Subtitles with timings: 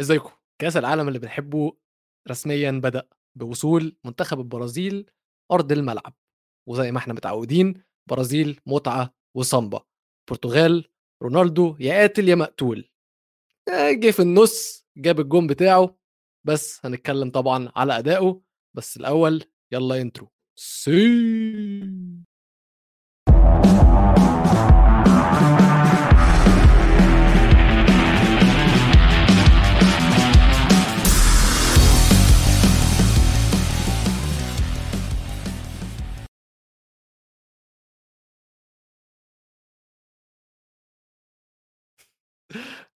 [0.00, 0.30] إزيكم؟
[0.60, 1.72] كأس العالم اللي بنحبه
[2.30, 5.10] رسميا بدأ بوصول منتخب البرازيل
[5.52, 6.14] أرض الملعب
[6.68, 9.80] وزي ما إحنا متعودين برازيل متعة وسامبا
[10.30, 10.88] برتغال
[11.22, 12.90] رونالدو يا قاتل يا مقتول.
[13.68, 15.98] آه، جه في النص جاب الجون بتاعه
[16.46, 18.40] بس هنتكلم طبعا على أدائه
[18.76, 22.15] بس الأول يلا intro سي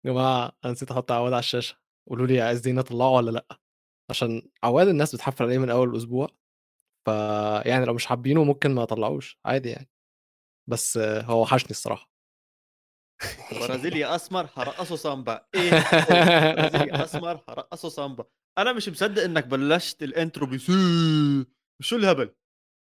[0.04, 1.76] يا جماعة أنا نسيت أحط عواد على الشاشة.
[2.08, 3.46] قولوا لي عايزين أطلعه ولا لأ؟
[4.10, 6.28] عشان عواد الناس بتحفل عليه من أول الأسبوع
[7.06, 9.90] فيعني لو مش حابينه ممكن ما أطلعوش عادي يعني.
[10.70, 12.10] بس هو وحشني الصراحة.
[13.52, 15.46] برازيلي أسمر هرقصه سامبا.
[15.54, 15.70] إيه
[16.54, 18.24] برازيلي أسمر هرقصه سامبا.
[18.58, 20.72] أنا مش مصدق إنك بلشت ال intro بسي
[21.82, 22.34] شو الهبل؟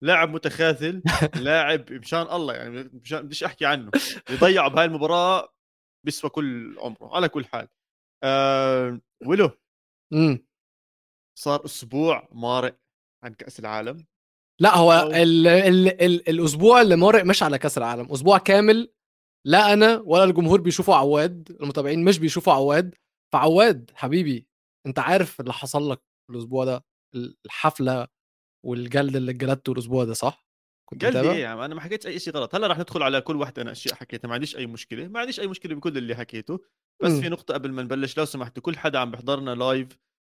[0.05, 1.03] لاعب متخاذل
[1.36, 3.91] لاعب مشان الله يعني مشان بديش أحكي عنه
[4.31, 5.55] يضيعه بهاي المباراة
[6.07, 7.69] بيسوى كل عمره على كل حال.
[8.25, 9.51] آه ولو
[10.13, 10.47] امم.
[11.39, 12.79] صار أسبوع مارق
[13.25, 14.07] عن كأس العالم.
[14.61, 18.93] لا هو أو- ال ال ال الأسبوع اللي مرق مش على كأس العالم أسبوع كامل
[19.47, 22.95] لا أنا ولا الجمهور بيشوفوا عواد المتابعين مش بيشوفوا عواد.
[23.33, 24.47] فعواد حبيبي
[24.87, 26.85] أنت عارف اللي حصل لك الأسبوع ده
[27.47, 28.09] الحفلة
[28.67, 30.48] والجلد اللي اتجلدته الأسبوع ده صح؟
[30.89, 32.55] كنت قلبي متابع؟ إيه يا عم أنا ما حكيتش أي شيء غلط.
[32.55, 35.41] هلا رح ندخل على كل واحدة أنا أشياء حكيتها ما عنديش أي مشكلة ما عنديش
[35.41, 36.61] أي مشكلة بكل اللي حكيته.
[37.03, 37.20] بس مم.
[37.20, 39.89] في نقطة قبل ما نبلش لو سمحتوا كل حدا عم بيحضرنا live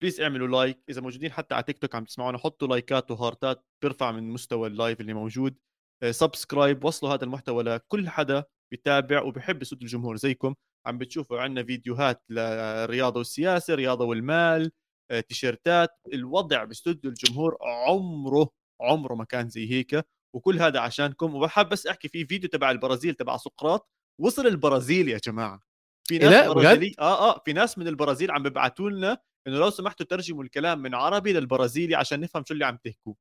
[0.01, 4.11] please اعملوا like إذا موجودين حتى على تيك توك عم تسمعونا حطوا لايكات وهارتات بيرفع
[4.11, 5.57] من مستوى ال live اللي موجود.
[6.03, 10.55] آه، subscribe وصلوا هذا المحتوى لكل حدا بيتابع وبيحب صوت الجمهور زيكم.
[10.85, 14.71] عم بتشوفوا عندنا فيديوهات للرياضة والسياسة الرياضه والمال
[15.11, 15.89] آه، تيشيرتات.
[16.13, 18.49] الوضع باستوديو الجمهور عمره
[18.81, 20.05] عمره ما كان زي هيك.
[20.35, 23.89] وكل هذا عشانكم وبحب بس أحكي في فيديو تبع البرازيل تبع سقراط.
[24.21, 25.61] وصل البرازيل يا جماعة.
[26.07, 29.57] في إيه ناس ده؟ برازيلي آه آه في ناس من البرازيل عم بيبعتوا لنا إنه
[29.57, 33.13] لو سمحتوا ترجموا الكلام من عربي للبرازيلي عشان نفهم شو اللي عم تحكوا.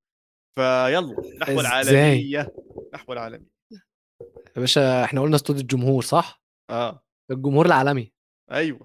[0.54, 2.54] فيلا نحو؟ العالمية
[2.94, 3.50] نحو العالمية.
[4.56, 7.04] يا باشا إحنا قلنا استوديو الجمهور صح؟ آه.
[7.30, 8.12] الجمهور العالمي.
[8.50, 8.78] أيوه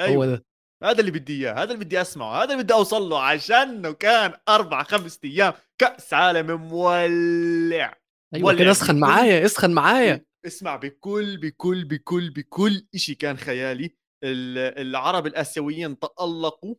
[0.00, 0.26] هو أيوه.
[0.26, 0.44] ده.
[0.82, 4.32] هذا اللي بدي إياه هذا اللي بدي أسمعه هذا اللي بدي أوصل له عشانه كان
[4.48, 7.98] أربع خمس أيام كأس عالم مولع.
[8.34, 10.24] أيوه كده اسخن معايا اسخن معايا.
[10.46, 13.94] اسمع بكل بكل بكل بكل شيء كان خيالي.
[14.24, 16.74] ال- العرب الآسيويين تألقوا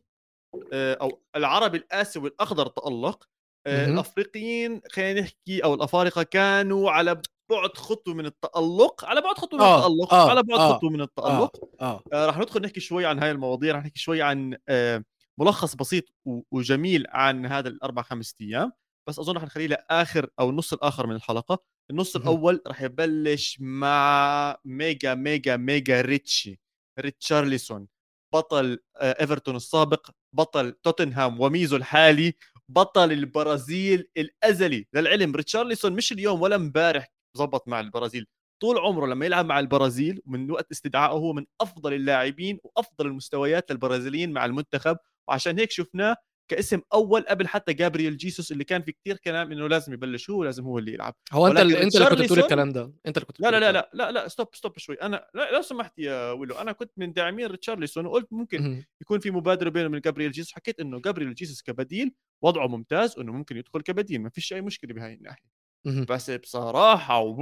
[0.72, 3.28] آه، أو العرب الآسيوي الأخضر تألق
[3.66, 3.86] آه،.
[3.86, 9.64] الأفريقيين خلينا نحكي أو الأفارقة كانوا على بعد خطوة من التألق على بعد خطوة من
[9.64, 11.56] آه، التألق آه، على بعد آه، خطوة من آه التألق.
[11.80, 12.02] آه.
[12.12, 15.04] آه، رح ندخل نحكي شوي عن هاي المواضيع رح نحكي شوي عن آه،
[15.38, 16.04] ملخص بسيط
[16.50, 18.72] وجميل عن هذا الأربع خمس أيام.
[19.08, 21.58] بس أظن رح نخليه لآخر أو النص الآخر من الحلقة.
[21.90, 22.16] النص.
[22.16, 26.60] الأول رح يبلش مع mega mega mega ريتشي
[27.00, 27.88] ريتشارليسون.
[28.34, 32.34] بطل آه، إيفرتون السابق بطل توتنهام وميزو الحالي
[32.68, 34.86] بطل البرازيل الأزلي.
[34.94, 38.26] للعلم ريتشارليسون مش اليوم ولا امبارح زبط مع البرازيل.
[38.62, 43.70] طول عمره لما يلعب مع البرازيل من وقت استدعائه هو من أفضل اللاعبين وأفضل المستويات
[43.70, 44.96] للبرازيليين مع المنتخب.
[45.28, 46.16] وعشان هيك شفناه
[46.50, 50.44] كاسم أول قبل حتى جابرييل جيسوس اللي كان في كتير كلام إنه لازم يبلش هو
[50.44, 51.14] لازم هو اللي يلعب.
[51.32, 52.92] هو أنت اللي أنت اللي كنت بتقول الكلام ده.
[53.06, 54.94] أنت اللي كنت لا لا لا لا لا لا stop stop شوي.
[54.94, 58.84] أنا لا لو سمحت يا ويلو أنا كنت من داعمين ريتشارلسون وقلت ممكن.
[59.00, 60.52] يكون في مبادرة بينه وبين جابرييل جيسوس.
[60.52, 64.20] حكيت إنه جابرييل جيسوس كبديل وضعه ممتاز وانه ممكن يدخل كبديل.
[64.22, 65.59] ما فيش أي مشكلة بهاي الناحية.
[65.84, 67.36] بس بصراحة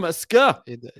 [0.00, 0.92] مسكاه إيه ده؟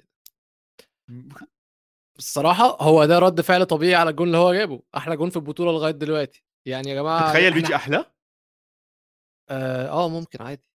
[2.19, 5.73] الصراحة هو ده رد فعل طبيعي على الجون اللي هو جابه أحلى جون في البطولة
[5.73, 6.45] لغاية دلوقتي.
[6.67, 8.13] يعني يا جماعة تخيل بيجي أحلى؟
[9.51, 10.71] آه آه، ممكن عادي.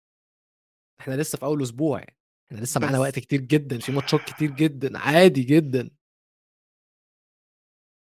[1.01, 2.19] إحنا لسه في أول أسبوع يعني.
[2.47, 5.91] إحنا لسه معانا وقت كتير جدا في ماتشات كتير جدا عادي جدا.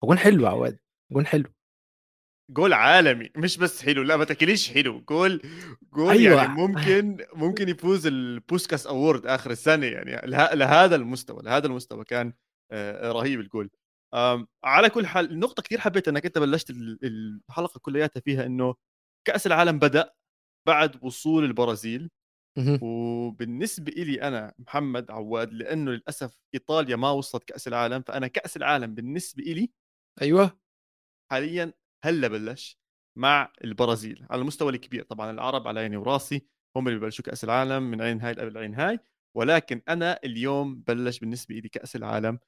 [0.04, 0.78] جون حلو يا عواد
[1.12, 1.52] جون حلو.
[2.50, 3.30] جول عالمي.
[3.36, 5.00] مش بس حلو لا ما تقوليش حلو.
[5.00, 5.42] جول
[5.92, 6.42] جول أيوة.
[6.42, 12.32] يعني ممكن ممكن يفوز البوسكاس award آخر السنة يعني له- لهذا المستوى لهذا المستوى كان
[12.72, 13.70] آه، رهيب الجول.
[14.64, 16.98] على كل حال النقطه كثير حبيت إنك أنت بلشت ال-
[17.48, 18.74] الحلقة كلياتها فيها إنه
[19.26, 20.12] كأس العالم بدأ
[20.66, 22.10] بعد وصول البرازيل.
[22.82, 28.94] وبالنسبة إلي أنا محمد عواد لأنه للأسف إيطاليا ما وصلت كأس العالم فأنا كأس العالم
[28.94, 29.70] بالنسبة إلي
[30.22, 30.58] أيوه.
[31.30, 31.72] حاليا
[32.04, 32.78] هلا بلش
[33.16, 35.02] مع البرازيل على المستوى الكبير.
[35.02, 36.46] طبعا العرب على عيني وراسي
[36.76, 38.98] هم اللي ببلشوا كأس العالم من عين هاي قبل عين هاي
[39.36, 42.38] ولكن أنا اليوم بلش بالنسبة لي كأس العالم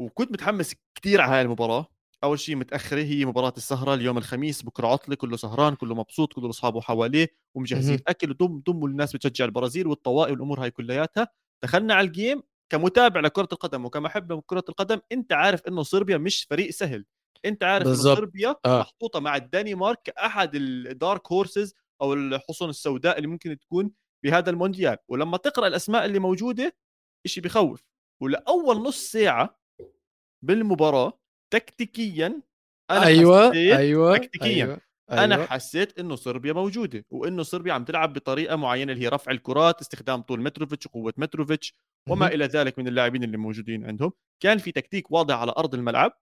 [0.00, 1.86] وكنت متحمس كثير على هاي المباراة.
[2.24, 6.50] أول شيء متأخرة هي مباراة السهرة اليوم الخميس بكرة عطلة كله سهران كله مبسوط كله
[6.50, 7.98] أصحابه حواليه ومجهزين.
[8.08, 11.28] أكل ودم دم الناس بتشجع البرازيل والطواقي والأمور هاي كلياتها.
[11.64, 12.42] دخلنا على ال game
[12.72, 17.04] كمتابع لكرة القدم وكمحب لكره القدم أنت عارف إنه صربيا مش فريق سهل.
[17.44, 18.18] انت عارف بالظبط.
[18.18, 18.80] صربيا آه.
[18.80, 23.90] محطوطة مع الدنمارك كاحد ال dark horses أو الحصن السوداء اللي ممكن تكون
[24.24, 26.76] بهذا المونديال ولما تقرأ الأسماء اللي موجودة
[27.26, 27.86] إشي بخوف
[28.22, 29.60] ولأول نص ساعة
[30.44, 31.20] بالمباراة
[31.52, 32.42] تكتيكيا
[32.90, 34.64] أنا أيوه حسيت أيوه تكتيكياً.
[34.64, 34.80] أيوة.
[35.10, 35.46] أنا أيوة.
[35.46, 40.20] حسيت إنه صربيا موجودة وإنه صربيا عم تلعب بطريقة معينة اللي هي رفع الكرات استخدام
[40.22, 41.74] طول متروفيتش وقوه متروفيتش
[42.08, 42.26] وما.
[42.26, 44.12] إلى ذلك من اللاعبين اللي موجودين عندهم
[44.42, 46.12] كان في تكتيك واضح على أرض الملعب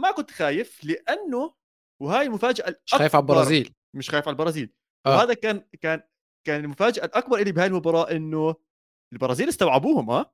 [0.00, 1.54] ما كنت خايف لأنه
[2.02, 3.22] وهاي المفاجاه مش خايف على.
[3.22, 4.72] البرازيل مش خايف على البرازيل
[5.06, 5.16] آه.
[5.16, 6.02] وهذا كان كان
[6.46, 8.54] كان المفاجأة الأكبر اللي بهاي المباراة إنه
[9.12, 10.32] البرازيل استوعبوهم آه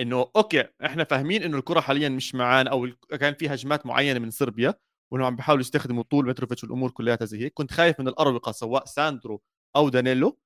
[0.00, 2.88] إنه okay إحنا فاهمين إنه الكرة حاليا مش معانا أو
[3.20, 4.74] كان في هجمات معينة من صربيا
[5.12, 8.84] وانهم عم بيحاولوا يستخدموا طول متروفيتش والأمور كلياتها زي هيك كنت خايف من الأروقة سواء
[8.84, 9.42] ساندرو
[9.76, 10.38] أو دانيلو.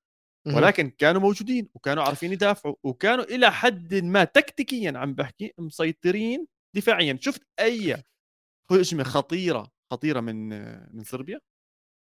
[0.47, 7.17] ولكن كانوا موجودين وكانوا عارفين يدافعوا وكانوا إلى حد ما تكتيكيا عم بحكي مسيطرين دفاعيا.
[7.21, 8.03] شفت أي
[8.71, 10.49] هجمه خطيرة خطيرة من
[10.95, 11.39] من صربيا؟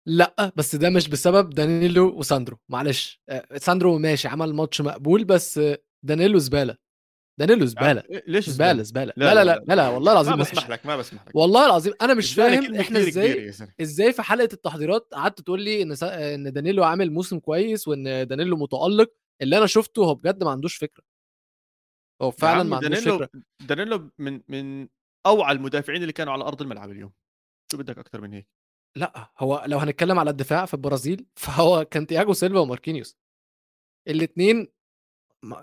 [0.07, 2.59] لأ بس ده مش بسبب دانيلو وساندرو.
[2.69, 3.21] معلش.
[3.29, 5.61] آه، ساندرو ماشي عمل ماتش مقبول بس
[6.03, 6.77] دانيلو زبالة.
[7.41, 8.03] دانيلو زبالة.
[8.11, 9.65] إيه، ليش زبالة زبالة؟ لا لا لا لا لا.
[9.69, 9.89] لا, لا.
[9.89, 10.41] والله العظيم ما.
[10.41, 11.37] بسمح لك ما بسمح لك.
[11.37, 13.53] والله العظيم أنا مش فاهم إحنا إزاي.
[13.81, 16.35] إزاي في حلقة التحضيرات قعدت تقول لي إن سا...
[16.35, 19.13] إن دانيلو عامل موسم كويس وإن دانيلو متألق
[19.43, 21.05] اللي أنا شفته هو بجد ما عندوش فكرة.
[22.23, 23.43] هو فعلا ما عندوش دانيلو فكرة.
[23.63, 24.89] دانيلو من من
[25.27, 27.13] أوعى المدافعين اللي كانوا على أرض الملعب اليوم.
[27.73, 28.47] شو بدك أكثر من هيك؟
[28.97, 33.17] لأ هو لو هنتكلم على الدفاع في البرازيل فهو كان تياجو سيلفا وماركينيوس.
[34.09, 34.69] الاثنين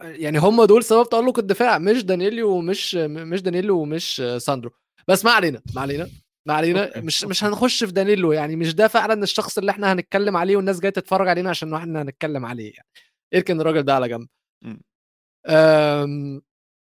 [0.02, 4.72] يعني هم دول سبب تألق الدفاع مش دانيليو ومش مش دانيلو ومش ساندرو.
[5.08, 6.10] بس ما علينا ما علينا
[6.48, 6.92] ما علينا.
[6.98, 7.44] مش مش.
[7.44, 11.28] هنخش في دانيلو يعني مش ده فعلا الشخص اللي إحنا هنتكلم عليه والناس جاية تتفرج
[11.28, 12.88] علينا عشان إحنا هنتكلم عليه يعني.
[13.36, 14.28] إركن الراجل ده على جنب.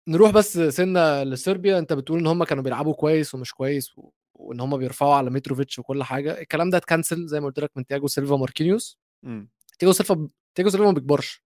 [0.09, 1.79] نروح بس سنة لصربيا.
[1.79, 4.11] أنت بتقول إن هم كانوا بيلعبوا كويس ومش كويس و...
[4.35, 6.41] وإن هم بيرفعوا على متروفيتش وكل حاجة.
[6.41, 9.51] الكلام ده اتكنسل زي ما قلت لك من تياجو سيلفا ماركينيوس مم.
[9.79, 11.45] تياجو سيلفا تياجو سيلفا ما بيكبرش.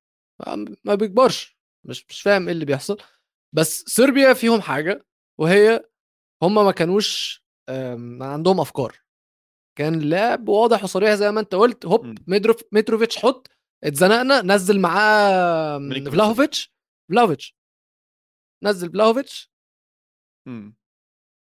[0.84, 1.58] ما- بيكبرش.
[1.84, 2.98] مش مش فاهم إيه اللي بيحصل.
[3.54, 5.06] بس صربيا فيهم حاجة
[5.38, 5.84] وهي
[6.42, 8.96] هم ما كانوش أم، عندهم أفكار.
[9.78, 11.86] كان لعب واضح وصريح زي ما أنت قلت.
[11.86, 12.18] هوب.
[12.26, 13.50] ميدروف متروفيتش حط
[13.84, 15.78] اتزنقنا نزل معاه.
[16.10, 16.77] فلاهوفيتش.
[17.10, 17.56] فلاهوفيتش
[18.64, 19.52] نزل فلاهوفيتش
[20.48, 20.76] مم.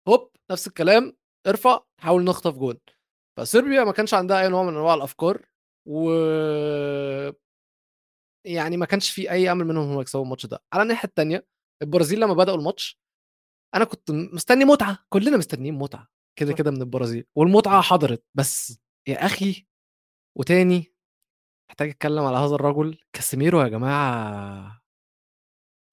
[0.09, 1.13] هوب نفس الكلام
[1.47, 2.77] ارفع حاول نخطف جون.
[3.39, 5.45] فصربيا ما كانش عندها أي نوع من أنواع الأفكار
[5.87, 6.11] و
[8.45, 10.63] يعني ما كانش في أي أمل منهم هم يكسبوا الماتش ده.
[10.73, 11.47] على الناحية الثانية
[11.81, 12.99] البرازيل لما بدأوا الماتش
[13.75, 16.07] أنا كنت مستني متعة كلنا مستنيين متعة
[16.39, 16.53] كده.
[16.53, 17.25] كده من البرازيل.
[17.35, 19.67] والمتعة حضرت بس يا أخي
[20.37, 20.93] وتاني
[21.69, 24.81] محتاج أتكلم على هذا الرجل كاسيميرو يا جماعة.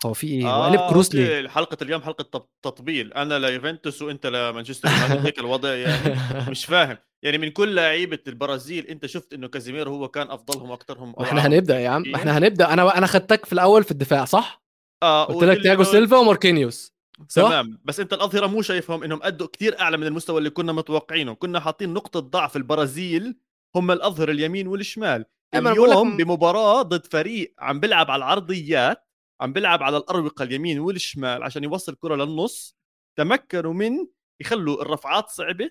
[0.06, 4.26] هو في إيه؟ هو قلب كروس ليه؟ حلقه اليوم حلقة تط- تطبيل أنا ليوفنتوس وأنت
[4.26, 6.16] لمانشستر يونايتد هيك الوضع يعني
[6.50, 11.14] مش فاهم يعني من كل لعيبة البرازيل أنت شفت إنه كازيميرو هو كان أفضلهم واكثرهم
[11.20, 12.14] إحنا هنبدأ يا عم.
[12.14, 14.64] إحنا هنبدأ أنا أنا خدتك في الأول في الدفاع صح؟
[15.02, 16.94] آه قلت لك تياجو سيلفا وماركينيوس
[17.28, 20.72] صح؟ تمام بس أنت الأظهرة مو شايفهم إنهم أدوا كتير أعلى من المستوى اللي كنا
[20.72, 23.36] متوقعينه كنا حاطين نقطة ضعف البرازيل
[23.76, 29.03] هم الاظهر اليمين والشمال اليوم بمباراة ضد فريق عم بيلعب على العرضيات
[29.40, 32.76] عم بيلعب على الأروقة اليمين والشمال عشان يوصل الكره للنص
[33.18, 34.06] تمكنوا من
[34.40, 35.70] يخلوا الرفعات صعبة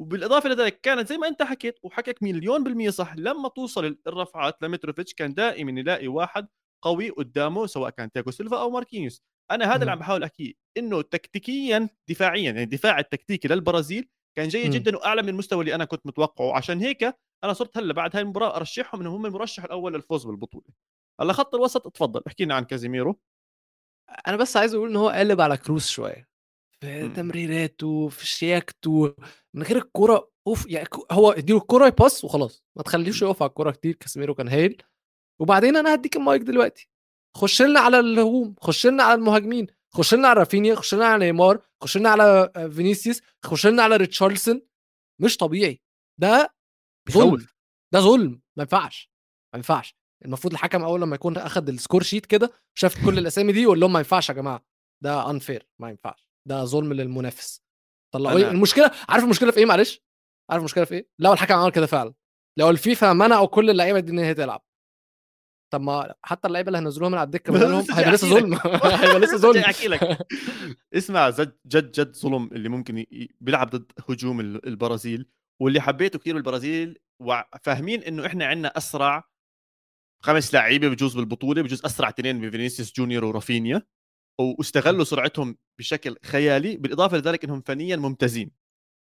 [0.00, 5.14] وبالإضافة لذلك كانت زي ما أنت حكيت وحكيك مليون بالمية صح لما توصل الرفعات لمتروفيتش
[5.14, 6.48] كان دائما يلاقي واحد
[6.82, 9.90] قوي قدامه سواء كان تياجو سيلفا أو ماركينيوس أنا هذا اللي مم.
[9.92, 14.70] عم بحاول أحكيه إنه تكتيكيا دفاعيا يعني الدفاع التكتيكي للبرازيل كان جيد.
[14.70, 17.02] جدا وأعلى من المستوى اللي أنا كنت متوقعه عشان هيك
[17.44, 20.66] أنا صرت هلأ بعد هاي المباراة أرشحهم إنهم هم المرشح الأول للفوز بالبطولة
[21.20, 23.20] هلا خط الوسط تفضل احكي لنا عن كازيميرو.
[24.26, 26.30] أنا بس عايز أقول إن هو قلب على كروس شوية.
[26.80, 27.12] في مم.
[27.12, 29.14] تمريراته في شياكته
[29.54, 32.64] من غير الكوره أوف يعني هو اديله الكوره يباص وخلاص.
[32.76, 34.82] ما تخليش يقف على الكوره كتير كاسيميرو كان هايل.
[35.40, 36.90] وبعدين أنا هديك المايك دلوقتي.
[37.36, 41.26] خش لنا على الهجوم خش لنا على المهاجمين خش لنا على رافينيا خش لنا على
[41.26, 44.62] نيمار خش لنا على آه، فينيسيوس خش لنا على ريتشارلسون
[45.22, 45.82] مش طبيعي.
[46.20, 46.54] ده
[47.10, 47.46] ظلم.
[47.94, 48.42] ده ظلم.
[48.56, 49.10] ما ينفعش.
[49.54, 49.99] ما ينفعش.
[50.24, 53.80] المفروض الحكم أول لما يكون أخد ال score sheet كده شاف كل الأسامي دي يقول
[53.80, 54.64] لهم ما ينفعش يا جماعة
[55.02, 57.62] ده unfair ما ينفعش ده ظلم للمنافس.
[58.14, 60.00] طلعوا أنا- لي المشكلة عارف المشكلة في إيه؟ معلش
[60.50, 62.14] عارف المشكلة في إيه؟ لو الحكم عمل كده فعلا
[62.58, 64.64] لو الفيفا منعوا كل اللعيبة دي إن هي تلعب.
[65.72, 68.54] طب ما حتى اللعيبة اللي هنزلوها من على الدكة بدلهم لسه هيبقى لسه ظلم.
[69.00, 69.60] هيبقى لسه ظلم.
[69.62, 70.18] احكي لك
[70.94, 75.26] اسمع جد جد جد ظلم اللي ممكن ي- بيلعب ضد هجوم ال- البرازيل
[75.62, 79.29] واللي حبيته كثير بالبرازيل وفاهمين إنه إحنا عندنا أسرع
[80.20, 83.82] خمس لعيبه بجوز بالبطولة بجوز أسرع اثنين بفينيسيوس جونيور ورافينيا
[84.40, 88.50] واستغلوا سرعتهم بشكل خيالي بالإضافة لذلك إنهم فنيا ممتازين.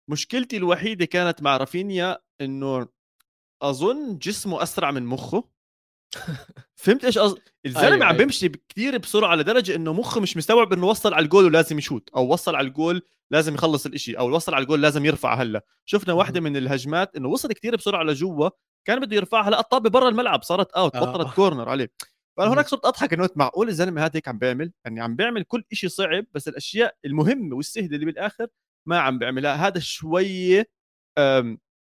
[0.09, 2.87] مشكلتي الوحيدة كانت مع رافينيا إنه
[3.61, 5.49] أظن جسمه أسرع من مخه.
[6.75, 8.17] فهمت إيش قصدي الزلمة أيوة، عم أيوة.
[8.17, 12.33] بيمشي كثير بسرعة لدرجة إنه مخه مش مستوعب إنه وصل على الجول ولازم يشوت أو
[12.33, 15.65] وصل على الجول لازم يخلص الإشي أو وصل على الجول لازم يرفع هلأ.
[15.85, 18.49] شفنا واحدة من الهجمات إنه وصل كثير بسرعة لجوا
[18.87, 20.99] كان بده يرفعها لا الطابة برا الملعب صارت out آه.
[20.99, 21.91] بطلت corner عليه.
[22.37, 22.53] فأنا.
[22.53, 25.89] هناك صرت أضحك إنه معقول الزلمه هذا هيك عم بيعمل يعني عم بيعمل كل إشي
[25.89, 28.47] صعب بس الأشياء المهمة والسهلة اللي بالآخر
[28.87, 30.69] ما عم بيعملها هذا شوية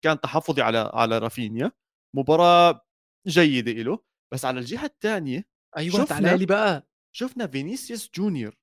[0.04, 1.72] كان تحفظي على على رافينيا.
[2.16, 2.86] مباراة
[3.28, 4.00] جيدة له
[4.34, 5.46] بس على الجهة الثانية
[5.78, 6.88] أيوه شفنا- تعالى لي بقى.
[7.16, 8.56] شفنا فينيسيوس جونيور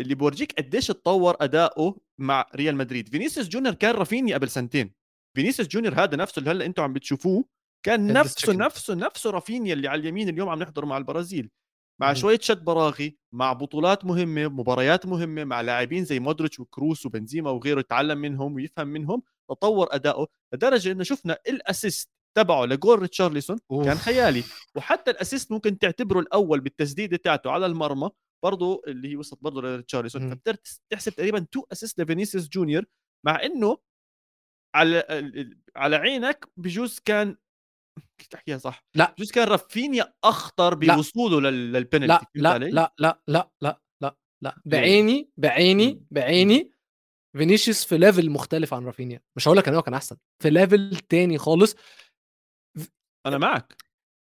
[0.00, 3.08] اللي بورجيك قديش اتطور أداؤه مع ريال مدريد.
[3.08, 4.94] فينيسيوس جونيور كان رافينيا قبل سنتين.
[5.36, 7.44] فينيسيوس جونيور هذا نفسه اللي هلأ أنتم عم بتشوفوه
[7.86, 8.52] كان نفسه.
[8.52, 11.50] نفسه نفسه رافينيا اللي على اليمين اليوم عم نحضره مع البرازيل
[12.00, 12.12] مع.
[12.12, 17.80] شوية شد براغي مع بطولات مهمة مباريات مهمة مع لاعبين زي مودريتش وكروس وبنزيما وغيره
[17.80, 23.58] يتعلم منهم ويفهم منهم تطور أداؤه لدرجة إنه شفنا ال assist تبعه لجول ريتشارلسون.
[23.84, 24.44] كان خيالي
[24.76, 28.10] وحتى ال assist ممكن تعتبره الأول بالتسديدة تاعته على المرمى
[28.44, 30.30] برضه اللي هي وصلت برضه لريتشارلسون.
[30.30, 30.58] فبتقدر
[30.92, 32.84] تحسب تقريبا two assist لفينيسيوس جونيور
[33.26, 33.78] مع إنه
[34.74, 35.04] على
[35.76, 37.36] على عينك بجوز كان
[38.30, 38.84] تحكيها صح.
[38.94, 39.14] لا.
[39.18, 40.96] بجوز كان رافينيا أخطر لا.
[40.96, 44.56] بوصوله لل- للبنالتي لا لا علي؟ لا لا لا لا لا لا.
[44.64, 46.06] بعيني بعيني.
[46.10, 46.72] بعيني.
[47.36, 49.22] فينيسيوس في level مختلف عن رافينيا.
[49.36, 50.16] مش هقول لك إن هو كان أحسن.
[50.42, 51.74] في level تاني خالص.
[53.26, 53.76] أنا معك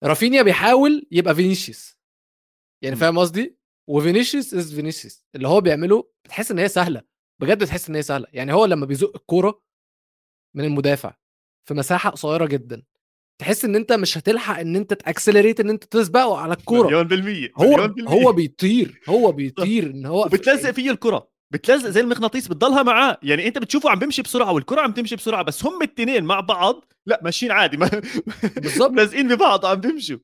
[0.04, 1.98] رافينيا بيحاول يبقى فينيسيوس.
[2.84, 2.96] يعني.
[2.96, 3.58] فاهم قصدي؟
[3.90, 5.26] وفينيسيوس is فينيسيوس.
[5.36, 7.02] اللي هو بيعمله بتحس إن هي سهلة.
[7.42, 8.28] بجد بتحس إن هي سهلة.
[8.34, 9.64] يعني هو لما بيزق الكورة
[10.56, 11.16] من المدافع
[11.68, 12.84] في مساحة قصيرة جدا.
[13.40, 16.88] تحس إن أنت مش هتلحق إن أنت ت accelerate إن أنت تسبقه على الكورة.
[16.88, 18.12] مليون بالمية هو مليون بالمية.
[18.14, 21.30] هو بيطير هو بيطير إن هو وبتلزق فيه الكرة.
[21.54, 23.18] بتلزق زي المغناطيس بتضلها معاه.
[23.24, 26.86] يعني أنت بتشوفه عم بيمشي بسرعة والكرة عم تمشي بسرعة بس هم التنين مع بعض
[27.06, 27.90] لا ماشيين عادي ما
[28.58, 28.92] بالظبط.
[28.92, 30.18] لازقين ببعض عم بيمشوا.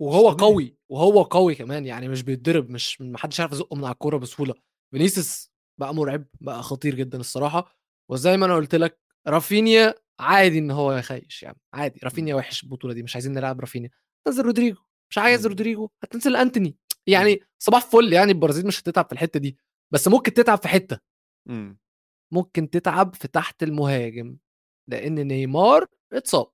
[0.00, 0.30] وهو.
[0.30, 4.16] قوي وهو قوي كمان يعني مش بيتضرب مش ما حدش عارف يزقه من على الكورة
[4.16, 4.54] بسهولة.
[4.94, 7.76] فينيسيوس بقى مرعب بقى خطير جدا الصراحة.
[8.10, 12.00] وزي ما أنا قلت لك رافينيا عادي إن هو يخيش يعني عادي.
[12.04, 13.90] رافينيا وحش البطوله دي مش عايزين نلعب رافينيا.
[14.26, 15.48] تنزل رودريجو مش عايز مم.
[15.48, 16.76] رودريجو هتنزل أنتوني.
[17.06, 19.58] يعني صباح فل يعني البرازيل مش هتتعب في الحتة دي
[19.92, 20.98] بس ممكن تتعب في حتة.
[22.32, 24.36] ممكن تتعب في تحت المهاجم
[24.88, 26.46] لأن نيمار اتصاب.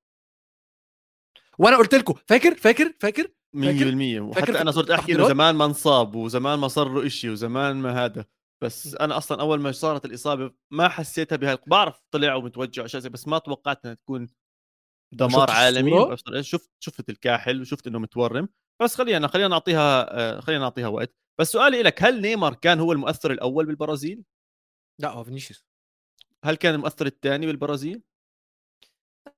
[1.59, 5.65] وأنا قلت لكم فاكر؟ فاكر؟ فاكر؟ 100% فاكر وحتى أنا صرت أحكي إنه؟ زمان ما
[5.65, 8.25] انصاب وزمان ما صار له شيء وزمان ما هذا.
[8.63, 13.09] بس أنا أصلا أول ما صارت الإصابة ما حسيتها بهاي بعرف طلع ومتوجع وأشياء زي
[13.09, 14.29] بس ما توقعت إنها تكون
[15.13, 18.49] دمار عالمي شفت شفت الكاحل وشفت إنه متورم.
[18.83, 21.15] بس خلينا خلينا نعطيها آه، خلينا نعطيها وقت.
[21.41, 24.23] بس سؤالي لك هل نيمار كان هو المؤثر الأول بالبرازيل؟
[24.99, 25.67] لا هو فينيسيوس.
[26.45, 28.03] هل كان المؤثر الثاني بالبرازيل؟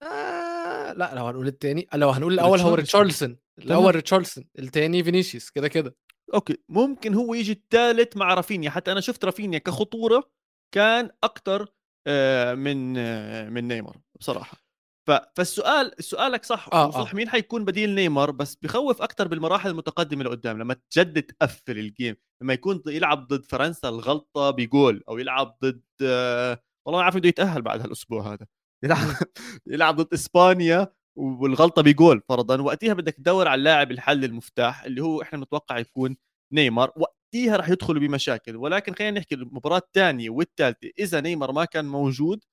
[0.03, 3.39] آه لا لو هنقول التاني لو هنقول الأول هو ريتشارلسون.
[3.59, 5.97] الأول ريتشارلسون التاني فينيسيوس كده كده.
[6.35, 8.71] okay ممكن هو يجي الثالث مع رافينيا.
[8.71, 10.31] حتى أنا شفت رافينيا كخطورة
[10.75, 11.63] كان أكثر
[12.55, 14.71] من آه، من نيمار بصراحة.
[15.37, 17.17] فالسؤال سؤالك صح آه، وصح آه.
[17.17, 22.53] مين حيكون بديل نيمار؟ بس بخوف أكثر بالمراحل المتقدمة لقدام لما تجد تقفل الجيم لما
[22.53, 27.63] يكون يلعب ضد فرنسا الغلطة بجول أو يلعب ضد آه، والله ما عارف بده يتأهل
[27.63, 28.47] بعد هالأسبوع هذا.
[28.85, 29.09] يلعب
[29.67, 32.61] يلعب ضد إسبانيا والغلطة بجول فرضا.
[32.61, 36.17] وقتها بدك تدور على اللاعب الحل المفتاح اللي هو إحنا متوقع يكون
[36.53, 36.93] نيمار.
[36.97, 40.91] وقتها راح يدخلوا بمشاكل ولكن خلينا نحكي المباراة الثانية والثالثة.
[40.99, 42.45] إذا نيمار ما كان موجود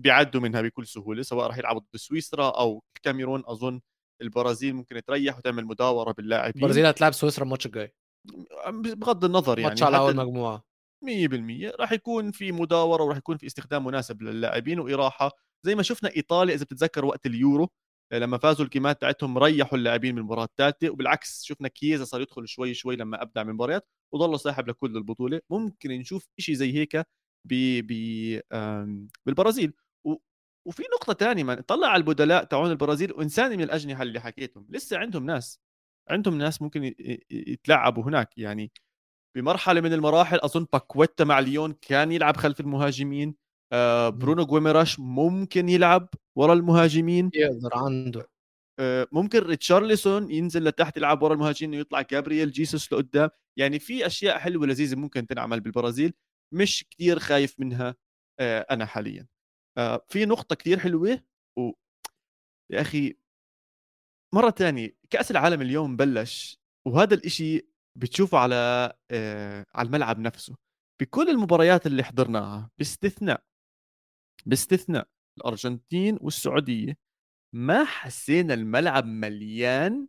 [0.00, 3.42] بيعدوا منها بكل سهولة سواء راح يلعبوا ضد سويسرا أو الكاميرون.
[3.46, 3.80] أظن
[4.22, 6.62] البرازيل ممكن تريح وتعمل مداورة باللاعبين.
[6.62, 7.94] البرازيل هتلعب سويسرا الماتش الجاي.
[8.70, 10.64] بغض النظر يعني ماتش على أول مجموعة.
[11.04, 15.30] 100% راح يكون في مداورة وراح يكون في استخدام مناسب للاعبين وإراحة.
[15.66, 17.68] زي ما شفنا إيطاليا إذا بتتذكر وقت اليورو
[18.12, 22.74] لما فازوا الجيمات تاعتهم ريحوا اللاعبين من المباراه الثالثه وبالعكس شفنا كييزا صار يدخل شوي
[22.74, 25.40] شوي لما أبدع من مباريات وظل صاحب لكل البطولة.
[25.50, 26.96] ممكن نشوف شيء زي هيك
[27.44, 27.92] ب ب
[29.26, 29.72] بالبرازيل.
[30.66, 34.66] وفي نقطة ثانية طلع على البدلاء تاعون البرازيل وانساني من الأجنحة اللي حكيتهم.
[34.70, 35.60] لسه عندهم ناس
[36.10, 36.94] عندهم ناس ممكن
[37.30, 38.38] يتلعبوا هناك.
[38.38, 38.72] يعني
[39.36, 43.34] بمرحلة من المراحل أظن باكويتا مع ليون كان يلعب خلف المهاجمين.
[43.72, 46.08] آه برونو جويميراش ممكن يلعب
[46.38, 47.30] ورا المهاجمين.
[47.34, 48.30] يقدر عنده.
[48.78, 53.30] آه، ممكن ريتشارلسون ينزل لتحت يلعب ورا المهاجمين ويطلع جابرييل جيسوس لقدام.
[53.58, 56.12] يعني في أشياء حلوة لذيذه ممكن تنعمل بالبرازيل
[56.54, 57.94] مش كتير خايف منها
[58.40, 59.26] آه، أنا حاليا.
[60.08, 61.22] في نقطة كتير حلوة
[61.58, 61.72] و
[62.72, 63.16] يا أخي
[64.34, 66.58] مرة تانية كأس العالم اليوم بلش
[66.88, 67.68] وهذا الإشي
[67.98, 68.92] بتشوفه على
[69.74, 70.56] على الملعب نفسه.
[71.02, 73.42] بكل المباريات اللي حضرناها باستثناء
[74.46, 76.98] باستثناء الأرجنتين والسعودية.
[77.54, 80.08] ما حسينا الملعب مليان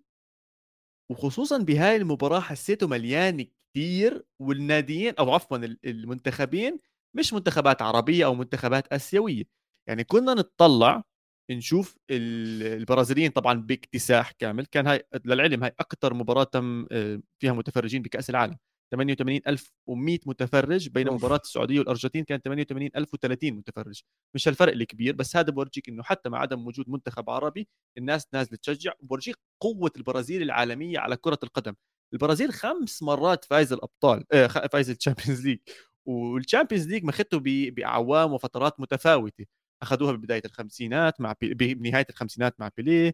[1.11, 6.79] وخصوصا بهاي المباراة حسيته مليان كثير والناديين أو عفوا المنتخبين
[7.17, 9.43] مش منتخبات عربية أو منتخبات آسيوية.
[9.89, 11.03] يعني كنا نتطلع
[11.51, 14.65] نشوف البرازيليين طبعا باكتساح كامل.
[14.65, 18.57] كان هاي للعلم هاي أكثر مباراة تم آه، فيها متفرجين بكأس العالم.
[18.91, 21.07] 88100 متفرج بين.
[21.13, 24.01] مباراة السعودية والأرجنتين كانت 88030 متفرج.
[24.35, 27.67] مش هالفرق الكبير بس هذا بورجيك إنه حتى مع عدم وجود منتخب عربي
[27.97, 31.73] الناس نازله تشجع بورجيك قوة البرازيل العالمية على كرة القدم.
[32.13, 35.59] البرازيل خمس مرات فايز الأبطال آه فايز ال Champions League
[36.05, 37.39] وال Champions League مخته
[37.71, 39.45] بأعوام وفترات متفاوتة.
[39.81, 41.73] اخذوها ببداية الخمسينات مع بي...
[41.73, 43.13] بنهايه الخمسينات مع بيليه.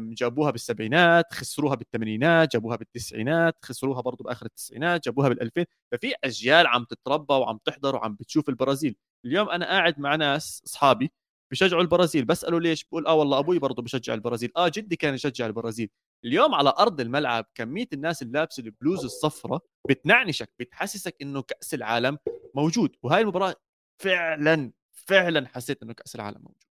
[0.00, 6.84] جابوها بالسبعينات خسروها بالثمانينات جابوها بالتسعينات خسروها برضه بآخر التسعينات جابوها بال2000 ففي أجيال عم
[6.84, 8.96] تتربى وعم تحضر وعم بتشوف البرازيل.
[9.24, 11.12] اليوم أنا قاعد مع ناس أصحابي
[11.52, 14.52] بشجعوا البرازيل بساله ليش؟ بقول آه والله أبوي برضه بشجع البرازيل.
[14.56, 15.90] آه جدي كان يشجع البرازيل.
[16.24, 22.18] اليوم على أرض الملعب كمية الناس اللي لابسة البلوز الصفراء بتنعنشك بتحسسك إنه كأس العالم
[22.54, 22.96] موجود.
[23.02, 23.54] وهاي المباراة
[24.02, 26.71] فعلا فعلا حسيت إنه كأس العالم موجود.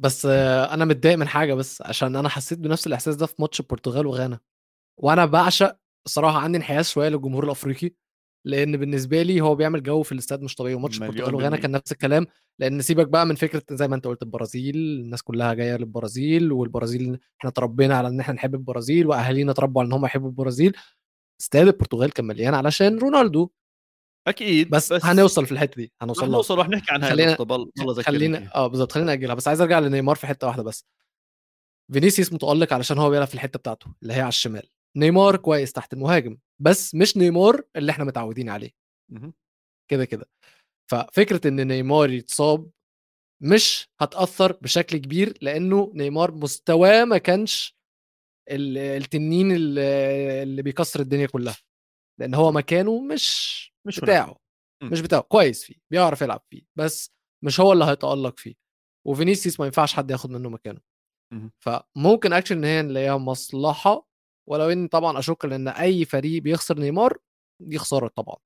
[0.00, 4.06] بس أنا متضايق من حاجة بس عشان أنا حسيت بنفس الإحساس ده في ماتش البرتغال
[4.06, 4.40] وغانا.
[4.98, 5.76] وأنا بعشق
[6.06, 7.90] الصراحه عندي انحياز شوية للجمهور الأفريقي
[8.46, 11.92] لأن بالنسبة لي هو بيعمل جو في الاستاد مش طبيعي وماتش البرتغال وغانا كان نفس
[11.92, 12.26] الكلام
[12.58, 17.18] لأن سيبك بقى من فكرة زي ما أنت قلت البرازيل الناس كلها جاية للبرازيل والبرازيل
[17.40, 20.76] إحنا تربينا على إن إحنا نحب البرازيل وأهالينا اتربوا على إن هم يحبوا البرازيل.
[21.40, 23.50] استاد البرتغال كان مليان علشان رونالدو.
[24.26, 27.36] أكيد بس, بس هنوصل في الحتة دي هنوصل رح نوصل رح نحكي عن هاي خلينا
[27.40, 30.84] النقطه خلينا آه بالظبط خلينا ناجلها بس عايز أرجع لنيمار في حتة واحدة بس.
[31.92, 34.70] فينيسيوس متألق علشان هو بيلعب في الحتة بتاعته اللي هي على الشمال.
[34.96, 38.70] نيمار كويس تحت المهاجم بس مش نيمار اللي إحنا متعودين عليه.
[39.90, 40.28] كده كده.
[40.90, 42.70] ففكرة إن نيمار يتصاب
[43.42, 47.76] مش هتأثر بشكل كبير لأنه نيمار مستواه ما كانش
[48.50, 51.56] التنين اللي بيكسر الدنيا كلها.
[52.20, 54.36] لأن هو مكانه مش مش بتاعه.
[54.82, 55.20] مش بتاعه.
[55.22, 55.74] كويس فيه.
[55.90, 56.62] بيعرف يلعب فيه.
[56.76, 57.12] بس
[57.44, 58.54] مش هو اللي هيتألق فيه.
[59.06, 60.80] وفينيسيوس ما ينفعش حد ياخد منه مكانه.
[61.58, 64.06] فممكن أكشن إن هي نلاقيها مصلحة.
[64.48, 67.18] ولو إن طبعا أشك إن أي فريق بيخسر نيمار
[67.62, 68.36] دي خسارة طبعا.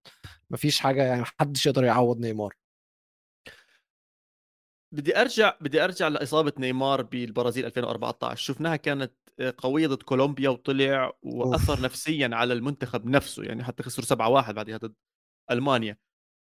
[0.50, 2.54] مفيش حاجة يعني محدش يقدر يعوض نيمار.
[4.94, 9.12] بدي أرجع بدي أرجع لإصابة نيمار بالبرازيل 2014 شفناها كانت
[9.58, 11.80] قوية ضد كولومبيا وطلع وأثر أوف.
[11.80, 13.42] نفسيا على المنتخب نفسه.
[13.42, 14.94] يعني حتى خسروا 7 1 بعدها ضد
[15.50, 15.96] ألمانيا.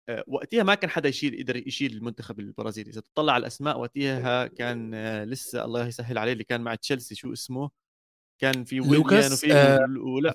[0.10, 2.90] آه، وقتها ما كان حدا يشيل يقدر يشيل المنتخب البرازيلي.
[2.90, 7.16] إذا تطلع على الأسماء وقتها كان آه، لسه الله يسهل عليه اللي كان مع تشيلسي
[7.16, 7.70] شو اسمه؟
[8.42, 10.34] كان في ويليان وفي آه ولا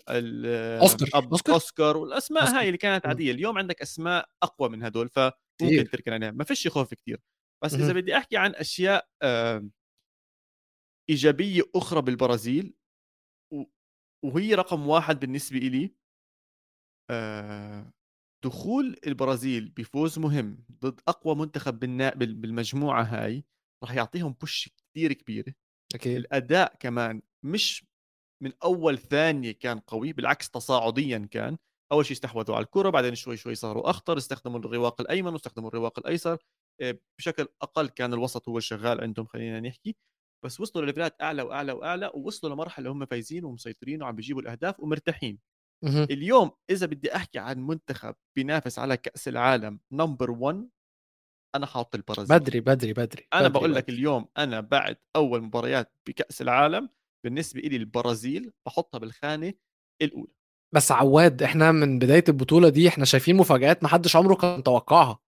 [0.80, 2.60] اوسكار أوسكار, أوسكار والاسماء أوسكار.
[2.60, 3.32] هاي اللي كانت عادية.
[3.32, 6.30] اليوم عندك أسماء أقوى من هدول فممكن تركن عليها.
[6.30, 7.20] ما فيش خوف كثير
[7.64, 9.68] بس إذا بدي أحكي عن أشياء آه
[11.10, 12.74] إيجابية أخرى بالبرازيل
[14.24, 15.94] وهي رقم واحد بالنسبة لي
[17.10, 17.92] آه
[18.44, 21.78] دخول البرازيل بفوز مهم ضد أقوى منتخب
[22.18, 23.44] بالمجموعة هاي
[23.82, 25.54] راح يعطيهم بوش كثير كبيره
[25.94, 26.16] أكيد.
[26.16, 27.84] الأداء كمان مش
[28.42, 31.58] من أول ثانية كان قوي بالعكس تصاعديا كان.
[31.92, 35.98] أول شيء استحوذوا على الكرة بعدين شوي شوي صاروا أخطر استخدموا الرواق الأيمن واستخدموا الرواق
[35.98, 36.38] الأيسر.
[36.80, 39.96] آه، بشكل أقل كان الوسط هو الشغال عندهم خلينا نحكي.
[40.44, 44.80] بس وصلوا لل levelات أعلى وأعلى وأعلى ووصلوا لمرحلة هم فايزين ومسيطرين وعم بيجيبوا الأهداف
[44.80, 45.38] ومرتاحين.
[45.84, 50.68] اليوم إذا بدي أحكي عن منتخب بينافس على كأس العالم number 1
[51.54, 52.38] أنا حاط البرازيل.
[52.38, 56.88] بدري بدري بدري أنا بدري بقول لك اليوم أنا بعد أول مباريات بكأس العالم
[57.24, 59.52] بالنسبة لي البرازيل بحطها بالخانة
[60.02, 60.32] الأولى.
[60.74, 65.18] بس عواد إحنا من بداية البطولة دي إحنا شايفين مفاجآت ما حدش عمره كان متوقعها.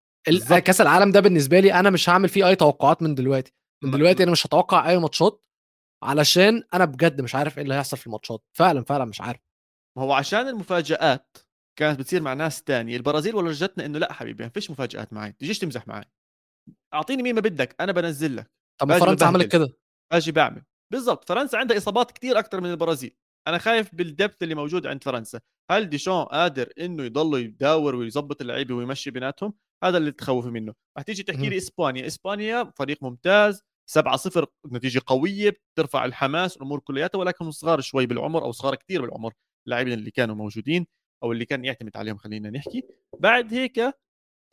[0.64, 3.52] كأس العالم ده بالنسبة لي أنا مش هعمل فيه أي توقعات من دلوقتي.
[3.84, 5.46] من دلوقتي أنا مش هتوقع أي ماتشات
[6.02, 8.42] علشان أنا بجد مش عارف إيه اللي هيحصل في الماتشات.
[8.52, 9.40] فعلا فعلا مش عارف.
[9.98, 11.36] ما هو عشان المفاجآت
[11.78, 15.58] كانت بتصير مع ناس تانية البرازيل ورجتنا إنه لا حبيبي ما فيش مفاجآت معي تجيش
[15.58, 16.04] تمزح معي.
[16.94, 18.50] أعطيني مين ما بدك أنا بنزل لك.
[18.80, 19.68] طب فرنسا عملت كده.
[20.12, 20.62] أجي بعمل.
[20.92, 23.16] بالضبط فرنسا عندها إصابات كثير أكثر من البرازيل.
[23.48, 25.40] أنا خايف بالدبث اللي موجود عند فرنسا.
[25.70, 29.54] هل ديشون قادر إنه يضل يداور ويظبط اللعيبة ويمشي بيناتهم؟
[29.84, 30.74] هذا اللي تخوفي منه.
[30.98, 32.06] رح تيجي تحكي لي إسبانيا.
[32.06, 38.44] إسبانيا فريق ممتاز 7 0 نتيجة قوية بترفع الحماس الأمور كلياتها ولكن صغار شوي بالعمر
[38.44, 39.32] أو صغار كثير بالعمر.
[39.66, 40.86] اللاعبين اللي كانوا موجودين
[41.22, 42.82] أو اللي كان يعتمد عليهم خلينا نحكي.
[43.18, 43.80] بعد هيك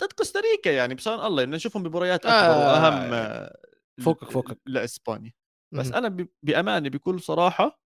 [0.04, 3.58] ضد كوستاريكا يعني بسان الله بدنا نشوفهم بمباريات أكبر آه وأهم آه،
[4.04, 4.60] فوقك فوقك.
[4.66, 5.34] لإسبانيا.
[5.74, 7.82] بس أنا بأمانة بكل صراحة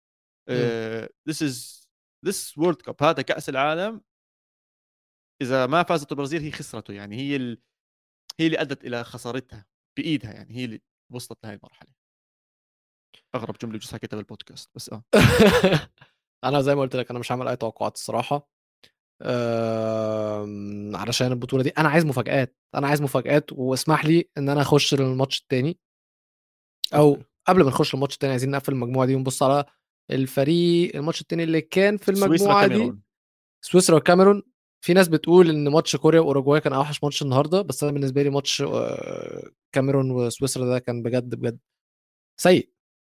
[1.29, 1.89] this is
[2.27, 4.01] this World Cup هذا كأس العالم.
[5.43, 7.63] إذا ما فازت البرازيل هي خسرته يعني هي ال...
[8.41, 9.67] هي اللي أدت إلى خسارتها
[9.99, 10.83] بإيدها يعني هي اللي
[11.13, 11.91] وصلت لهي المرحلة.
[13.35, 15.05] أغرب جملة جالس حكيتها بالبودكاست بس آه.
[16.45, 18.49] أنا زي ما قلت لك أنا مش هعمل أي توقعات الصراحة
[19.23, 24.95] آمم، علشان البطولة دي أنا عايز مفاجآت أنا عايز مفاجآت واسمح لي إن أنا أخش
[24.95, 25.79] للماتش التاني
[26.95, 29.65] أو قبل ما نخش الماتش التاني عايزين نقفل المجموعة دي ونبص على
[30.11, 32.75] الفريق الماتش التاني اللي كان في المجموعة دي
[33.65, 34.43] سويسرا وكاميرون.
[34.85, 38.31] في ناس بتقول إن ماتش كوريا وأوروجواي كان أوحش ماتش النهارده بس أنا بالنسبة لي
[38.31, 41.59] ماتش آه، كاميرون وسويسرا ده كان بجد بجد
[42.41, 42.71] سيء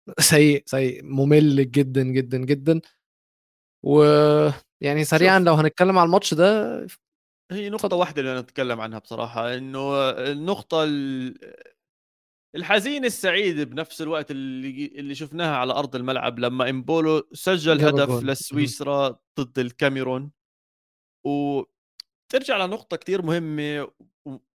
[0.21, 2.81] سيء سيء ممل جدا جدا جدا.
[3.87, 5.39] ويعني سريعا.
[5.39, 6.87] لو هنتكلم على الماتش ده
[7.53, 7.97] هي نقطة.
[7.97, 10.85] واحدة اللي نتكلم عنها بصراحة إنه النقطة
[12.57, 19.19] الحزينة السعيدة بنفس الوقت اللي اللي شفناها على أرض الملعب لما إمبولو سجل هدف لسويسرا
[19.41, 20.31] ضد الكاميرون
[21.27, 23.89] وترجع لنقطة كتير مهمة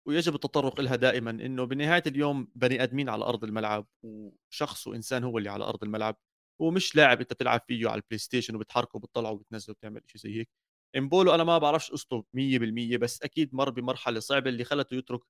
[0.08, 5.38] ويجب التطرق لها دائما إنه بنهاية اليوم بني آدمين على أرض الملعب وشخص وإنسان هو
[5.38, 6.18] اللي على أرض الملعب
[6.60, 10.50] ومش لاعب أنت بتلعب فيه على البلاي ستيشن وبتحركه وبتطلعه وبتنزله وبتعمل شيء زي هيك.
[10.98, 15.22] إمبولو أنا ما بعرفش قصته 100% بس أكيد مر بمرحلة صعبة اللي خلته يترك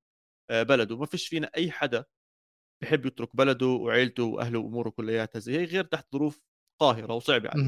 [0.52, 0.98] آه، بلده.
[0.98, 2.06] ما فيش فينا أي حدا
[2.84, 6.42] بحب يترك بلده وعيلته وأهله وأموره كلياتها زي هيك غير تحت ظروف
[6.82, 7.64] قاهرة وصعبة عليه.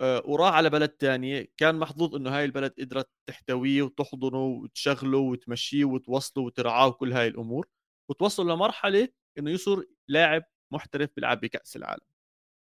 [0.00, 5.84] آه، وراح على بلد تانية كان محظوظ إنه هاي البلد قدرت تحتويه وتحضنه وتشغله وتمشيه
[5.84, 7.68] وتوصله وترعاه وكل هاي الأمور
[8.10, 12.02] وتوصل لمرحلة إنه يصير لاعب محترف بيلعب بكأس العالم.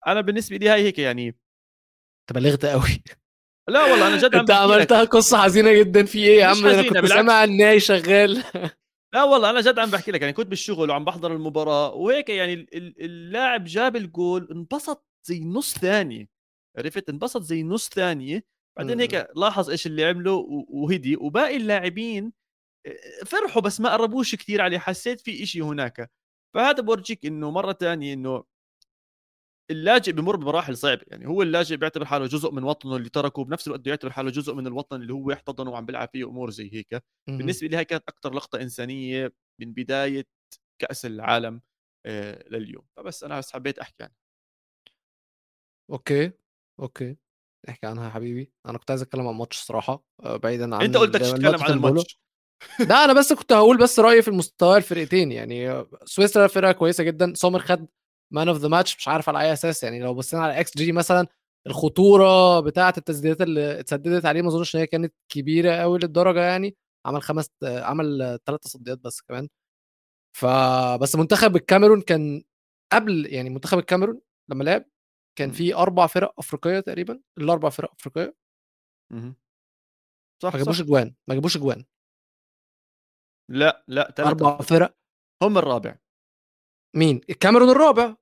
[0.07, 1.29] أنا بالنسبة لي هاي هيك يعني.
[1.29, 3.03] انت بلغت قوي
[3.69, 6.05] لا والله أنا جد أنت عملتها قصة حزينة جدا.
[6.05, 8.45] في إيه يا عم؟ أنا كنت سامع الناي شغال.
[9.15, 12.67] لا والله أنا جد عم بحكي لك يعني كنت بالشغل وعم بحضر المباراة وهيك يعني
[13.01, 16.29] اللاعب جاب الجول انبسط زي نص ثانية.
[16.79, 18.45] عرفت؟ انبسط زي نص ثانية.
[18.79, 21.17] بعدين هيك لاحظ إيش اللي عمله وهدي.
[21.17, 22.33] وباقي اللاعبين
[22.87, 24.79] آه، فرحوا بس ما قربوش كثير عليه.
[24.79, 26.11] حسيت في إشي هناك.
[26.55, 28.45] فهذا بورجيك إنه مرة ثانية إنه
[29.71, 31.01] اللاجئ بمر بمراحل صعبة.
[31.07, 34.31] يعني هو اللاجئ بيعتبر حاله جزء من وطنه اللي تركه بنفس الوقت بده يعتبر حاله
[34.31, 37.03] جزء من الوطن اللي هو يحتضنه وعم بيلعب فيه أمور زي هيك.
[37.29, 40.27] بالنسبة لي هاي كانت أكثر لقطة إنسانية من بداية
[40.79, 41.61] كأس العالم
[42.07, 42.85] آه لليوم.
[42.97, 44.15] فبس أنا بس حبيت أحكي عنها.
[45.91, 46.33] okay
[46.81, 47.17] okay.
[47.69, 48.53] احكي عنها يا حبيبي.
[48.67, 52.21] أنا كنت عايز أتكلم عن الماتش الصراحة آه، بعيدا عن أنت قلت تتكلم عن الماتش.
[52.89, 55.33] لا أنا بس كنت هقول بس رأيي في المستوى الفرقتين.
[55.33, 57.33] يعني سويسرا فرقة كويسة جدا.
[57.35, 57.87] سومر خد
[58.33, 59.83] man of the match مش عارف على أي أساس.
[59.83, 61.27] يعني لو بصينا على إكس جي مثلا
[61.67, 66.77] الخطورة بتاعة التسديدات اللي اتسددت عليه ما أظنش إن هي كانت كبيرة قوي للدرجة يعني.
[67.07, 69.49] عمل خمس عمل ثلاث تصديات بس كمان.
[70.37, 72.43] فبس منتخب الكاميرون كان
[72.93, 74.85] قبل يعني منتخب الكاميرون لما لعب
[75.38, 77.21] كان في أربع فرق أفريقية تقريبا.
[77.38, 78.35] الاربع فرق أفريقية.
[80.43, 81.85] صح ما جابوش اجوان ما جابوش اجوان
[83.51, 84.97] لا لا ثلاث أربع فرق.
[85.43, 85.99] هم الرابع.
[86.96, 88.16] مين؟ الكاميرون الرابع.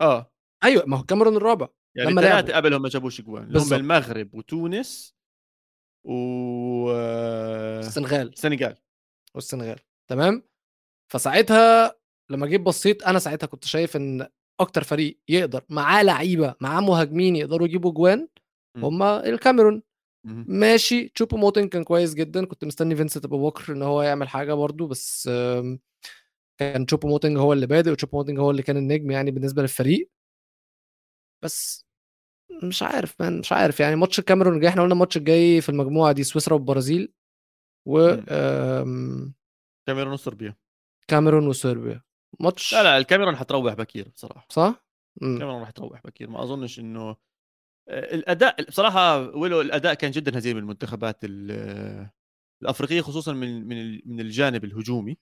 [0.00, 0.32] آه.
[0.64, 5.14] أيوه ما هو الكاميرون الرابع يعني لما ثلاثة قبلهم ما جابوش اجوان هم المغرب وتونس
[6.04, 6.90] و
[7.78, 8.28] السنغال.
[8.28, 8.76] السنغال.
[9.34, 9.80] والسنغال.
[10.10, 10.42] تمام؟
[11.12, 11.96] فساعتها
[12.30, 14.26] لما جيت بصيت أنا ساعتها كنت شايف إن
[14.60, 18.28] أكتر فريق يقدر معاه لعيبة معاه مهاجمين يقدروا يجيبوا جوان
[18.76, 19.82] هم الكاميرون.
[20.24, 21.08] ماشي.
[21.08, 22.46] تشوبو موتن كان كويس جدا.
[22.46, 25.30] كنت مستني فينسنت ابو بكر إن هو يعمل حاجة برضو بس
[26.60, 30.10] كان تشوبو موتنج هو اللي بادئ وتشوبو موتنج هو اللي كان النجم يعني بالنسبة للفريق.
[31.44, 31.86] بس
[32.62, 36.12] مش عارف مان مش عارف يعني ماتش الكاميرون الجاي إحنا قلنا الماتش الجاي في المجموعة
[36.12, 37.12] دي سويسرا والبرازيل
[37.88, 38.16] و
[39.86, 40.56] كاميرون وصربيا.
[41.08, 42.02] كاميرون وصربيا.
[42.40, 44.46] ماتش لا لا الكاميرون حتروح بكير بصراحة.
[44.50, 44.86] صح؟
[45.22, 47.16] الكاميرون راح تروح بكير ما أظنش إنه
[47.88, 51.18] آه، الأداء بصراحة ولو الأداء كان جدا هزيل من المنتخبات
[52.62, 55.18] الأفريقية خصوصا من من من الجانب الهجومي.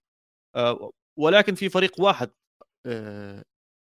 [0.56, 2.30] آه، ولكن في فريق واحد
[2.86, 3.44] آه،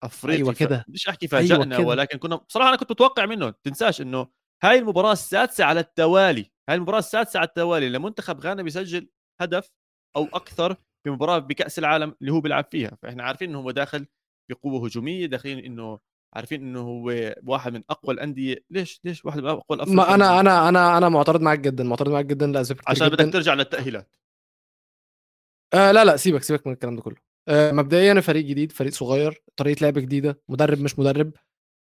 [0.04, 0.86] أفريقي أيوه كده.
[0.88, 4.28] مش أحكي أيوة فاجئنا أيوة ولكن كنا بصراحة أنا كنت متوقع منه تنساش إنه
[4.64, 9.10] هاي المباراة السادسة على التوالي هاي المباراة السادسة على التوالي لمنتخب غانا بيسجل
[9.42, 9.72] هدف
[10.16, 14.06] أو أكثر في مباراة بكأس العالم اللي هو بيلعب فيها فإحنا عارفين إنه هو داخل
[14.52, 16.00] بقوة هجومية داخلين إنه
[16.36, 18.66] عارفين إنه هو واحد من أقوى الأندية.
[18.70, 22.12] ليش ليش واحد من أقوى الافريقيا ما أنا أنا أنا أنا معترض معك جدا معترض
[22.12, 24.16] معك جدا لاسباب عشان بدك ترجع للتأهيلات.
[25.74, 27.16] آه لا لا سيبك سيبك من الكلام ده كله.
[27.50, 31.32] آه، مبدئيا فريق جديد فريق صغير طريقة لعب جديدة مدرب مش مدرب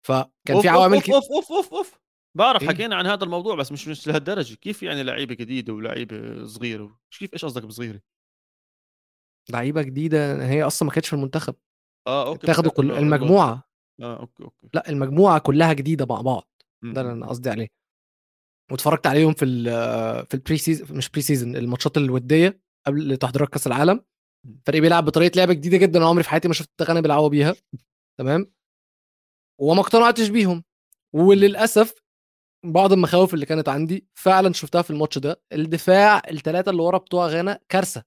[0.07, 1.99] فكان في عوامل أوف أوف أوف أوف أوف.
[2.37, 4.55] بعرف إيه؟ حكينا عن هذا الموضوع بس مش مش لهالدرجة.
[4.55, 8.01] كيف يعني لعيبة جديدة ولعيبة صغيرة؟ كيف إيش قصدك بصغيرة؟
[9.51, 11.55] لعيبة جديدة هي أصلا ما كانتش في المنتخب.
[12.07, 13.68] آه okay تاخدوا كل المجموعة.
[14.03, 14.68] آه okay okay.
[14.75, 16.51] لا المجموعة كلها جديدة مع بعض.
[16.83, 17.27] ده اللي أنا.
[17.27, 17.68] قصدي عليه.
[18.70, 19.64] واتفرجت عليهم في ال
[20.27, 22.63] في ال pre-season مش pre-season الماتشات الودية.
[22.87, 24.05] قبل تحضيرات كاس العالم.
[24.66, 25.99] فريق بيلعب بطريقة لعب جديدة جدا.
[25.99, 27.55] أنا عمري في حياتي ما شفت غانا بيلعبوا بيها.
[28.18, 28.53] تمام؟
[29.61, 30.64] وما اقتنعتش بيهم.
[31.12, 31.94] وللأسف
[32.64, 35.42] بعض المخاوف اللي كانت عندي فعلا شفتها في الماتش ده.
[35.53, 38.05] الدفاع الثلاثه اللي ورا بتوع غانا كارثة.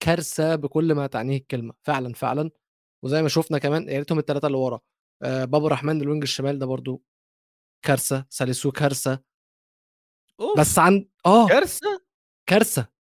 [0.00, 1.74] كارثة بكل ما تعنيه الكلمة.
[1.82, 2.50] فعلا فعلا.
[3.04, 4.80] وزي ما شفنا كمان يا ريتهم الثلاثه اللي ورا.
[5.22, 7.02] آه بابا رحمن ال wing الشمال ده برضو
[7.82, 8.26] كارثة.
[8.30, 9.22] ساليسو كارثة.
[10.40, 10.60] أوف.
[10.60, 11.46] بس عن آه.
[11.48, 12.02] كارثة؟
[12.48, 12.95] كارثة.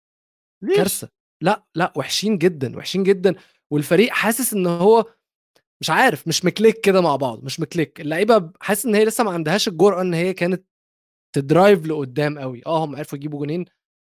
[0.65, 1.10] ليش؟ كارثة.
[1.41, 3.36] لا لا وحشين جدا وحشين جدا.
[3.71, 5.06] والفريق حاسس إن هو
[5.82, 8.01] مش عارف مش م click كده مع بعض مش م click.
[8.01, 10.65] اللعيبة حاسس إن هي لسه ما عندهاش الجرأة إن هي كانت
[11.36, 12.62] ت drive لقدام قوي.
[12.65, 13.65] آه هم عرفوا يجيبوا جونين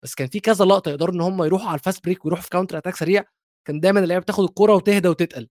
[0.04, 2.50] بس كان في كذا لقطة يقدروا إن هم يروحوا على ال fast break ويروحوا في
[2.50, 3.24] counter attack سريع.
[3.68, 5.48] كان دايما اللعيبة بتاخد الكرة وتهدى وتتقل.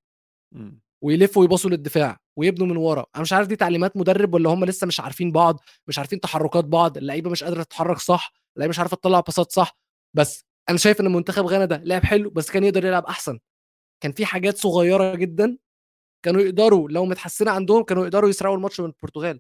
[0.56, 0.72] م.
[1.04, 3.06] ويلفوا ويباصوا للدفاع ويبنوا من ورا.
[3.16, 6.66] أنا مش عارف دي تعليمات مدرب ولا هم لسه مش عارفين بعض مش عارفين تحركات
[6.66, 6.98] بعض.
[6.98, 9.78] اللعيبة مش قادرة تتحرك صح اللعيبة مش عارفة تطلع باصات صح.
[10.18, 13.39] بس أنا شايف إن منتخب غانا ده لعب حلو بس كان يقدر يلعب أحسن.
[14.04, 15.58] كان في حاجات صغيرة جدا
[16.26, 19.39] كانوا يقدروا لو متحسنة عندهم كانوا يقدروا يسرقوا الماتش من البرتغال.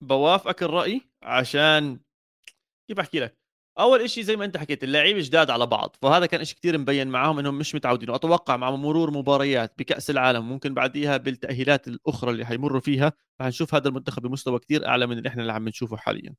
[0.00, 2.00] بوافقك الرأي عشان
[2.88, 3.38] كيف أحكي لك؟
[3.78, 7.08] أول إشي زي ما أنت حكيت اللعيبة جداد على بعض فهذا كان إشي كتير مبين
[7.08, 12.46] معاهم إنهم مش متعودين وأتوقع مع مرور مباريات بكأس العالم ممكن بعديها بالتأهيلات الأخرى اللي
[12.46, 15.96] حيمروا فيها رح نشوف هذا المنتخب بمستوى كتير أعلى من اللي إحنا اللي عم نشوفه
[15.96, 16.34] حاليا.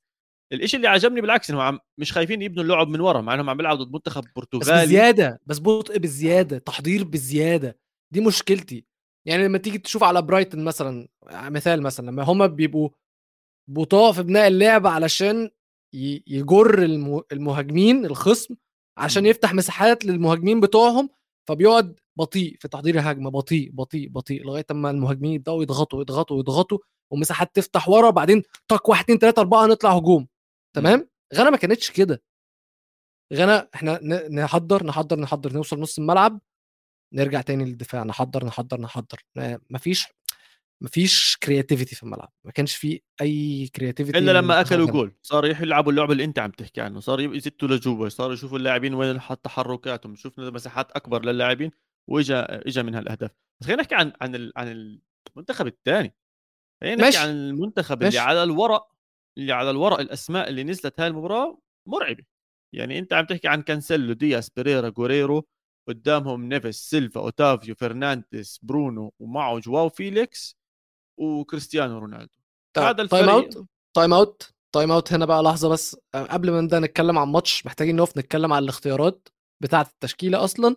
[0.54, 3.58] الإشي اللي عجبني بالعكس انهم عم مش خايفين يبنوا اللعب من ورا مع إنهم عم
[3.58, 4.86] بيلعبوا ضد منتخب بس برتغالي.
[4.86, 7.78] بزيادة بس بطء بزيادة تحضير بزيادة
[8.14, 8.86] دي مشكلتي.
[9.28, 12.90] يعني لما تيجي تشوف على برايتون مثلا مثال مثلا لما هما بيبقوا
[13.70, 15.50] بطاء في بناء اللعب علشان
[16.28, 18.56] يجر الم- المهاجمين الخصم
[18.98, 19.26] عشان.
[19.26, 21.10] يفتح مساحات للمهاجمين بتوعهم
[21.48, 26.80] فبيقعد بطيء في تحضير الهجمة بطيء بطيء بطيء لغاية أما المهاجمين يبدأوا يضغطوا يضغطوا يضغطوا
[27.12, 30.28] ومساحات تفتح ورا بعدين طق واحد اتنين تلاتة أربعة نطلع هجوم.
[30.82, 32.24] تمام؟ غانا ما كانتش كده.
[33.34, 36.42] غانا إحنا نحضر نحضر نحضر نوصل نص الملعب
[37.14, 39.24] نرجع تاني للدفاع نحضر نحضر نحضر.
[39.36, 40.08] ما- مفيش
[40.84, 42.34] مفيش creativity في الملعب.
[42.46, 45.16] ما كانش في أي creativity إلا لما أكلوا جول.
[45.22, 47.00] صاروا يلعبوا اللعب اللي أنت عم تحكي عنه.
[47.00, 48.10] صاروا يزتوا لجوا.
[48.10, 50.16] صاروا يشوفوا اللاعبين وين حط تحركاتهم.
[50.16, 51.72] شفنا مساحات أكبر للاعبين
[52.10, 55.00] واجا إجا منها الاهداف بس خلينا نحكي عن عن عن
[55.36, 56.16] المنتخب الثاني
[56.82, 57.18] خلينا نحكي.
[57.18, 58.18] عن المنتخب ماشي.
[58.18, 58.97] اللي على الورق.
[59.38, 62.24] اللي على الورق الأسماء اللي نزلت هاي المباراة مرعبة.
[62.76, 65.48] يعني أنت عم تحكي عن كانسيلو دياس بيريرا جوريرو
[65.90, 70.58] قدامهم نيفيس سيلفا أوتافيو فرنانديز برونو ومعه جواو فيليكس
[71.20, 72.34] وكريستيانو رونالدو.
[72.78, 73.58] هذا time الفريق.
[73.58, 75.98] out time out time out هنا بقى لحظة بس.
[76.16, 79.28] آه، قبل ما نبدأ نتكلم عن ماتش محتاجين نقف نتكلم عن الاختيارات
[79.64, 80.76] بتاعة التشكيلة أصلا.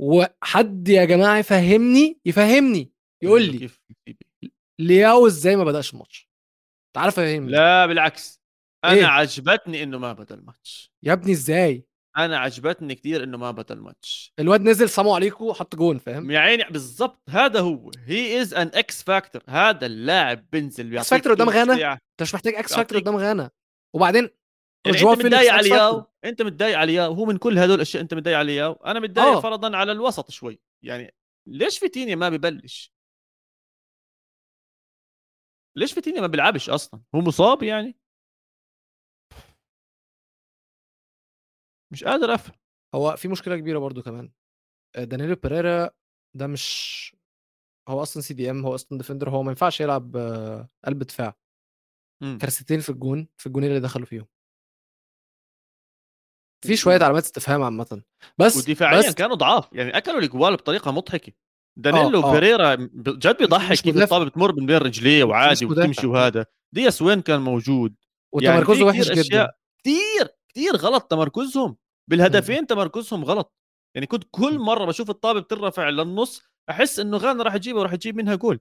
[0.00, 2.92] وحد يا جماعة يفهمني يفهمني
[3.22, 3.70] يقول لي
[4.80, 6.31] لياو إزاي ما بدأش الماتش؟
[6.96, 8.42] تعال فهمني لا بالعكس.
[8.84, 13.50] أنا إيه؟ عجبتني إنه ما بدا الماتش يا ابني إزاي؟ أنا عجبتني كثير إنه ما
[13.50, 17.22] بدا الماتش الواد نزل سلام عليكم حط جون فاهم؟ يا عيني بالضبط.
[17.30, 17.90] هذا هو.
[18.06, 22.54] he is an X factor هذا اللاعب بنزل بيعطيك factor قدام غانا؟ أنت مش محتاج
[22.54, 23.50] X factor قدام غانا.
[23.94, 24.28] وبعدين
[24.86, 25.68] يعني أنت متضايق على.
[25.68, 29.00] لياو؟ أنت متضايق على لياو؟ هو من كل هدول الأشياء أنت متضايق على لياو؟ أنا
[29.00, 29.40] متضايق آه.
[29.40, 30.60] فرضا على الوسط شوي.
[30.84, 31.14] يعني
[31.48, 32.92] ليش فيتينيا ما ببلش؟
[35.76, 37.96] ليش فيتينيا ما بيلعبش أصلا؟ هو مصاب يعني.
[41.92, 42.56] مش قادر أفهم.
[42.94, 44.32] هو في مشكلة كبيرة برضو كمان.
[44.96, 45.90] آه، دانيلو بيريرا
[46.36, 47.16] ده مش
[47.88, 51.36] هو أصلا CDM هو أصلا defender هو ما ينفعش يلعب آه، قلب دفاع.
[52.40, 54.26] كارثتين في الجون في الجونين اللي دخلوا فيهم.
[56.64, 58.02] في شوية علامات استفهام عامة.
[58.38, 59.72] بس ودفاعيا بس كانوا ضعاف.
[59.72, 61.32] يعني أكلوا الجوال بطريقة مضحكة.
[61.78, 62.32] دانيلو آه، آه.
[62.32, 63.96] بيريرا ب- جد بيضحك كيف.
[63.96, 65.64] الطابة بتمر من بين رجليه وعادي.
[65.66, 67.94] وبتمشي وهذا دياس وين كان موجود
[68.42, 71.76] يعني وتمركزه في وحش جدا كثير كثير غلط تمركزهم
[72.10, 73.54] بالهدفين تمركزهم غلط
[73.96, 74.58] يعني كنت كل.
[74.58, 78.60] مرة بشوف الطابة بترفع للنص أحس إنه غانا راح تجيبها وراح تجيب منها جول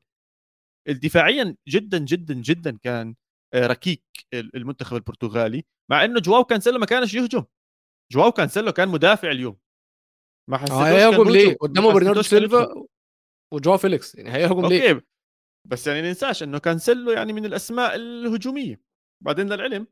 [0.89, 3.15] دفاعيا جدا جدا جدا كان
[3.53, 7.43] آه، ركيك ال- المنتخب البرتغالي مع إنه جواو كانسيلو ما كانش يهجم
[8.11, 9.57] جواو كانسيلو كان مدافع اليوم
[10.49, 11.55] ما حسيتوش آه كان ليه.
[11.61, 12.21] قدامه برناردو.
[12.21, 12.85] سيلفا
[13.53, 15.05] وجواو فيليكس يعني هيهجم ليه okay
[15.67, 18.81] بس يعني ننساش إنه كانسيلو يعني من الأسماء الهجومية
[19.23, 19.87] بعدين للعلم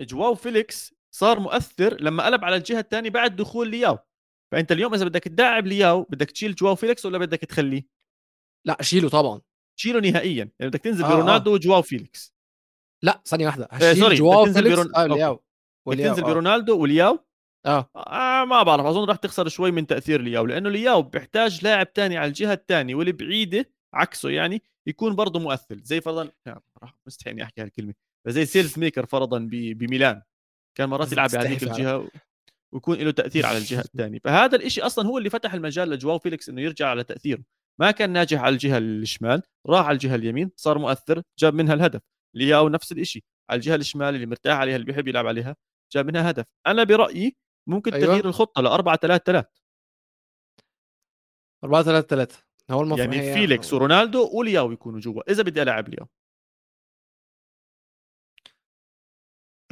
[0.00, 3.98] جواو فيليكس صار مؤثر لما قلب على الجهة الثانية بعد دخول لياو
[4.52, 7.86] فأنت اليوم إذا بدك تلاعب لياو بدك تشيل جواو فيليكس ولا بدك تخليه
[8.66, 9.40] لا شيله طبعا
[9.78, 11.16] شيله نهائيا يعني بدك تنزل آه، آه.
[11.16, 12.34] برونالدو وجواو فيليكس
[13.04, 15.14] لا ثانية واحدة آه، هشيل جواو فيليكس برون- okay.
[15.14, 15.42] لياو
[15.86, 16.26] بدك تنزل آه.
[16.26, 17.18] برونالدو ولياو
[17.68, 17.90] آه.
[17.96, 22.16] آه ما بعرف أظن راح تخسر شوي من تأثير لياو لأنه لياو بيحتاج لاعب تاني
[22.16, 27.42] على الجهة الثانية والبعيده عكسه يعني يكون برضه مؤثر زي فرضا آه، راح مستحيل إني
[27.42, 27.94] أحكي هالكلمة
[28.26, 30.22] زي ساليماكرز فرضا بميلان
[30.78, 31.72] كان مرات يلعب تستحي فعلا.
[31.72, 32.08] الجهه
[32.72, 36.48] ويكون له تأثير على الجهة الثانية فهذا الإشي أصلا هو اللي فتح المجال لجواو فيليكس
[36.48, 37.42] إنه يرجع على تأثيره.
[37.80, 42.00] ما كان ناجح على الجهة الشمال راح على الجهة اليمين صار مؤثر جاب منها الهدف.
[42.34, 45.56] لياو نفس الإشي على الجهة الشمال اللي مرتاح عليها اللي بيحب يلعب عليها
[45.92, 46.44] جاب منها هدف.
[46.66, 47.36] أنا برأيي
[47.68, 48.06] ممكن أيوة.
[48.06, 49.50] تغيير الخطة ل 4 3 3
[51.64, 55.30] 4 3 3 هو المفروض يعني فيليكس ورونالدو ولياو يكونوا جوا.
[55.30, 56.06] إذا بدي ألعب لياو.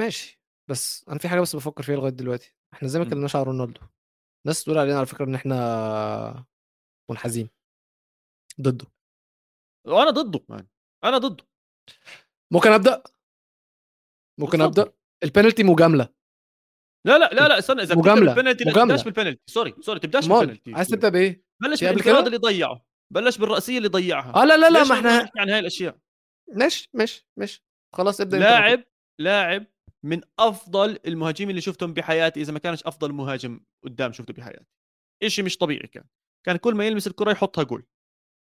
[0.00, 0.40] ماشي.
[0.70, 2.54] بس أنا في حاجة بس بفكر فيها لغاية دلوقتي.
[2.74, 3.04] إحنا زي ما.
[3.04, 3.80] اتكلمناش على رونالدو؟
[4.46, 6.46] ناس تقول علينا على فكرة إن إحنا
[7.10, 7.50] منحازين.
[8.60, 8.86] ضده.
[9.86, 10.66] وأنا ضده man
[11.04, 11.44] أنا ضده.
[12.52, 13.02] ممكن أبدأ؟
[14.40, 14.60] ممكن.
[14.60, 14.92] أبدأ؟
[15.24, 16.08] البنالتي مجاملة.
[17.06, 18.14] لا لا لا لا استنى إذا مجاملة.
[18.22, 18.72] مجاملة بالبنالتي لا.
[18.72, 23.78] تبدأش بالبنالتي sorry sorry تبدأش بالبنالتي عايز تبدأ بإيه؟ بلش بالانفراد؟ اللي ضيعه بلش بالرأسية
[23.78, 25.98] اللي ضيعها آه لا لا لا ما إحنا نحكي عن هاي الأشياء
[26.54, 27.64] ماشي ماشي ماشي
[27.96, 28.38] خلاص ابدأ.
[28.38, 28.84] لاعب
[29.20, 29.66] لاعب
[30.04, 34.66] من أفضل المهاجمين اللي شفتهم بحياتي إذا ما كانش أفضل مهاجم قدام شفته بحياتي
[35.22, 36.04] إشي مش طبيعي كان
[36.46, 37.86] كان كل ما يلمس الكرة يحطها جول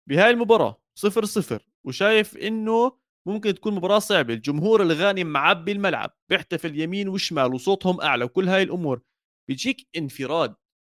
[0.09, 2.97] بهاي المباراة صفر صفر وشايف إنه
[3.29, 8.63] ممكن تكون مباراة صعبة الجمهور الغاني معبي الملعب بيحتفل يمين وشمال وصوتهم أعلى وكل هاي
[8.63, 9.01] الأمور
[9.49, 10.55] بيجيك انفراد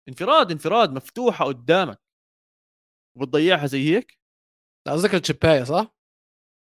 [0.09, 2.01] انفراد انفراد مفتوحة قدامك
[3.17, 4.19] وبتضيعها زي هيك
[4.87, 5.95] لا، قصدك التشيباية صح؟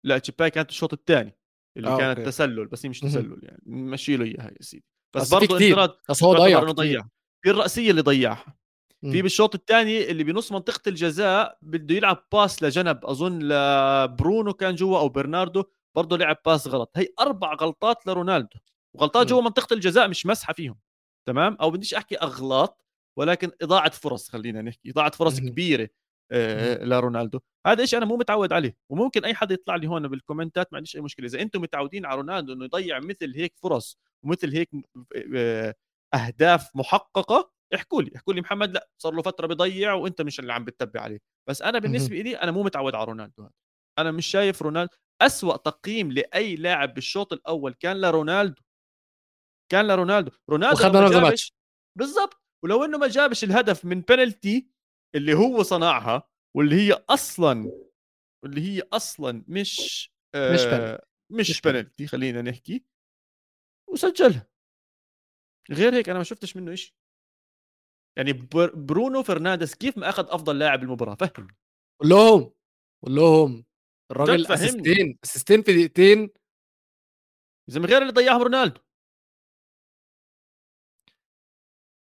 [0.05, 1.37] لا تشيباي كانت الشوط الثاني
[1.77, 2.31] اللي آه، كانت okay.
[2.31, 2.99] تسلل بس هي مش.
[2.99, 4.85] تسلل يعني نمشي له إياها يا سيدي
[5.15, 5.57] بس برضه.
[5.57, 6.59] انفراد بس هو ضيع
[7.43, 8.57] في الرأسية اللي ضيعها.
[9.01, 14.99] في بالشوط الثاني اللي بنص منطقة الجزاء بده يلعب pass لجنب أظن لبرونو كان جوا
[14.99, 15.63] أو برناردو
[15.95, 16.91] برضه لعب pass غلط.
[16.95, 18.59] هي أربع غلطات لرونالدو
[18.93, 19.27] وغلطات.
[19.27, 20.79] جوا منطقة الجزاء مش مسموحة فيهم
[21.27, 22.85] تمام؟ أو بديش أحكي أغلاط
[23.17, 25.49] ولكن إضاعة فرص خلينا نحكي إضاعة فرص مهم.
[25.49, 25.89] كبيرة
[26.31, 27.39] آه لرونالدو.
[27.67, 30.73] هذا إشي أنا مو متعود عليه وممكن أي حدا يطلع لي هون بال comment ات
[30.73, 31.25] ما عنديش أي مشكلة.
[31.25, 34.69] إذا أنتم متعودين على رونالدو إنه يضيع مثل هيك فرص ومثل هيك
[35.35, 35.75] آه،
[36.13, 40.53] أهداف محققة احكوا لي احكوا لي محمد لأ صار له فترة بيضيع وأنت مش اللي
[40.53, 41.19] عم بتتبع عليه.
[41.49, 43.51] بس أنا بالنسبة لي أنا مو متعود على رونالدو هذا.
[43.99, 48.61] أنا مش شايف رونالدو أسوأ تقييم لأي لاعب بالشوط الأول كان لرونالدو.
[49.71, 50.31] كان لرونالدو.
[50.49, 51.53] رونالدو وخدنا ذا ماتش.
[51.97, 52.41] بالضبط.
[52.63, 54.69] ولو إنه ما جابش الهدف من بنالتي
[55.15, 57.71] اللي هو صنعها واللي هي أصلا
[58.45, 61.05] اللي هي أصلا مش آه مش بنالتي.
[61.31, 62.85] مش, مش بنالتي خلينا نحكي
[63.89, 64.47] وسجلها.
[65.71, 66.93] غير هيك أنا ما شفتش منه شيء
[68.17, 71.55] يعني بر- برونو فرنانديز كيف ما أخذ أفضل لاعب المباراة؟ فهمني.
[72.01, 72.51] قول لهم
[73.05, 73.65] قول لهم.
[74.11, 74.51] الراجل.
[74.51, 76.29] assist ين assist ين في دقيقتين.
[77.67, 78.81] زي من غير اللي ضيعهم رونالدو.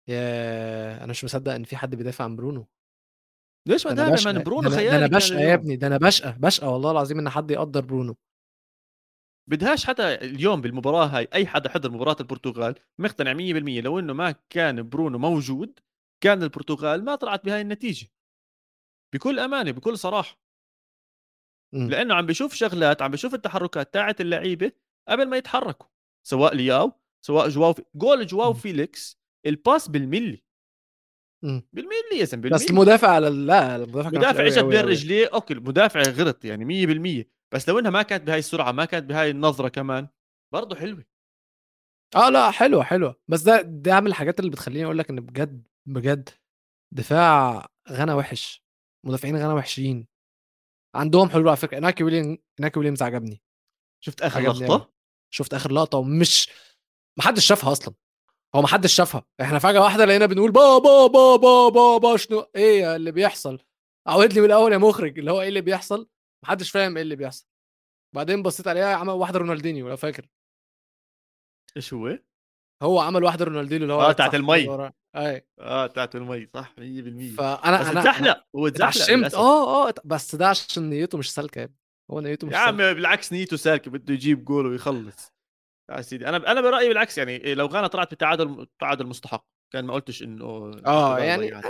[0.08, 2.68] يا أنا مش مصدق إن في حد بيدافع عن برونو.
[3.68, 5.54] ليش ما دافع man برونو خيالي ده أنا بشقى يا اليوم.
[5.60, 8.16] ابني ده أنا بشقى بشقى والله العظيم إن حد يقدر برونو.
[9.50, 14.32] بدهاش حدا اليوم بالمباراة هاي أي حدا حضر مباراة البرتغال مقتنع 100% لو إنه ما
[14.50, 15.80] كان برونو موجود
[16.24, 18.08] كان البرتغال ما طلعت بهاي النتيجة
[19.14, 20.40] بكل أمانة بكل صراحة
[21.74, 21.90] مم.
[21.90, 24.72] لأنه عم بشوف شغلات عم بشوف التحركات تاعت اللعيبة
[25.08, 25.88] قبل ما يتحركوا
[26.28, 26.92] سواء لياو
[27.26, 27.84] سواء جواو في...
[27.96, 28.60] جول جواو مم.
[28.60, 30.44] فيليكس ال pass بالملي
[31.44, 31.68] مم.
[31.74, 34.86] بالملي يا زلمة بس المدافع على لا المدافع كان مدافع وحش إجت بين.
[34.86, 36.66] رجليه okay المدافع غلط يعني
[37.24, 40.08] 100% بس لو إنها ما كانت بهاي السرعة ما كانت بهاي النظرة كمان
[40.54, 41.06] برضه حلوة
[42.16, 45.68] آه لا حلوة حلوة بس ده ده من الحاجات اللي بتخليني أقول لك إن بجد
[45.88, 46.30] بجد.
[46.94, 48.66] دفاع غانا وحش.
[49.06, 50.08] مدافعين غانا وحشين.
[50.96, 51.78] عندهم حلول على فكرة.
[51.78, 53.42] إناكي ويليام إناكي ويليامز عجبني.
[54.04, 54.94] شفت آخر لقطة؟
[55.34, 56.50] شفت آخر لقطة ومش
[57.20, 57.94] محدش شافها أصلا.
[58.56, 59.26] هو محدش شافها.
[59.42, 63.60] إحنا فجأة واحدة لقينا بنقول با با با با با با شنو؟ إيه اللي بيحصل؟
[64.08, 65.20] عود لي من الأول يا مخرج.
[65.20, 66.10] اللي هو إيه اللي بيحصل؟
[66.44, 67.48] محدش فاهم إيه اللي بيحصل.
[68.16, 70.30] بعدين بصيت عليها عمل واحدة رونالدينيو لو فاكر.
[71.78, 72.20] إيش هو؟
[72.84, 74.92] هو عمل واحدة رونالدينيو اللي هو آه، رد تاعت صح المي.
[75.16, 75.48] أي.
[75.60, 79.36] آه تاعت المي صح؟ 100% فأنا بس أنا اتزحلق هو للأسف.
[79.36, 81.70] آه آه بس ده عشان نيته مش سالكة
[82.12, 85.34] هو نيته مش يا عم بالعكس نيته سالكة بده يجيب جول ويخلص.
[85.92, 89.48] يا سيدي أنا أنا برأيي بالعكس يعني لو غانا طلعت بتعادل تعادل مستحق.
[89.74, 90.46] كان ما قلتش إنه
[90.86, 91.56] آه يعني.
[91.56, 91.62] آه،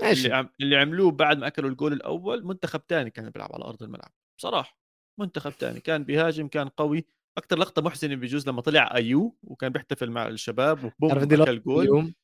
[0.00, 0.48] اللي ماشي عم...
[0.60, 4.10] اللي عملوه بعد ما أكلوا الجول الأول منتخب تاني كان بيلعب على أرض الملعب.
[4.38, 4.78] بصراحة
[5.20, 7.06] منتخب تاني كان بيهاجم كان قوي.
[7.38, 11.82] أكثر لقطة محزنة بجوز لما طلع أيو وكان بيحتفل مع الشباب وبوم دي اكل جول.
[11.82, 12.14] اليوم؟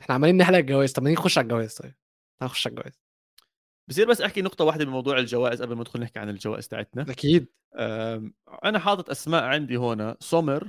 [0.00, 1.94] إحنا عمالين نحلق الجواز طب ما نخش على الجواز طيب؟
[2.40, 3.00] تعال نخش على الجوائز
[3.90, 7.02] بصير بس أحكي نقطة واحدة بموضوع الجوائز قبل ما ندخل نحكي عن الجوائز تاعتنا.
[7.02, 7.48] أكيد.
[8.64, 10.68] أنا حاطط أسماء عندي هون سومر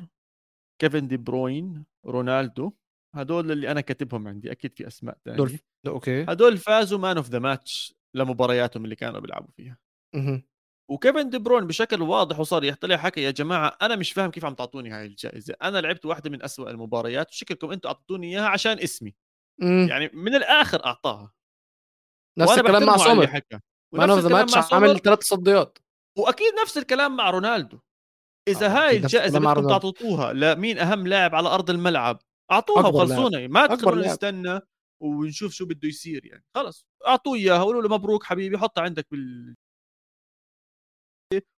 [0.82, 2.72] كيفن دي بروين رونالدو.
[3.16, 6.24] هدول اللي أنا كاتبهم عندي أكيد في أسماء دول ثانية ده okay.
[6.24, 9.78] هدول فازوا man of the match لمبارياتهم اللي كانوا بيلعبوا فيها.
[10.92, 14.54] وكيفن دي بروين بشكل واضح وصريح طلع حكى يا جماعة أنا مش فاهم كيف عم
[14.54, 15.56] تعطوني هاي الجائزة.
[15.62, 19.16] أنا لعبت واحدة من أسوأ المباريات وشكلكم أنتم اعطوني إياها عشان اسمي.
[19.62, 19.88] مم.
[19.90, 21.34] يعني من الآخر أعطاها.
[22.40, 23.42] نفس الكلام مع سومر.
[23.94, 25.78] man of the match عامل ثلاث تصديات.
[26.18, 27.80] وأكيد نفس الكلام مع رونالدو.
[28.48, 29.68] إذا آه، هاي الجائزة بدكم.
[29.68, 32.20] تعطوها لمين أهم لاعب على أرض الملعب؟
[32.52, 33.48] أعطوها وخلصونا.
[33.48, 34.14] ما تخلونا لاعب.
[34.14, 34.60] نستنى
[35.04, 36.46] ونشوف شو بده يصير يعني.
[36.56, 36.88] خلص.
[37.08, 38.58] أعطوه اياها قولوا له مبروك حبيبي.
[38.58, 39.56] حطها عندك بال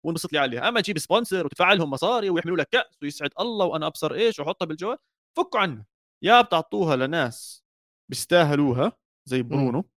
[0.05, 0.67] وانبسط لي عليها.
[0.69, 4.65] أما تجيب sponsor وتدفع لهم مصاري ويحملوا لك كأس ويسعد الله وأنا أبصر إيش وحطها
[4.65, 4.97] بالجوال
[5.37, 5.85] فكوا عنها.
[6.23, 7.63] يا بتعطوها لناس
[8.09, 8.91] بيستاهلوها
[9.29, 9.89] زي برونو.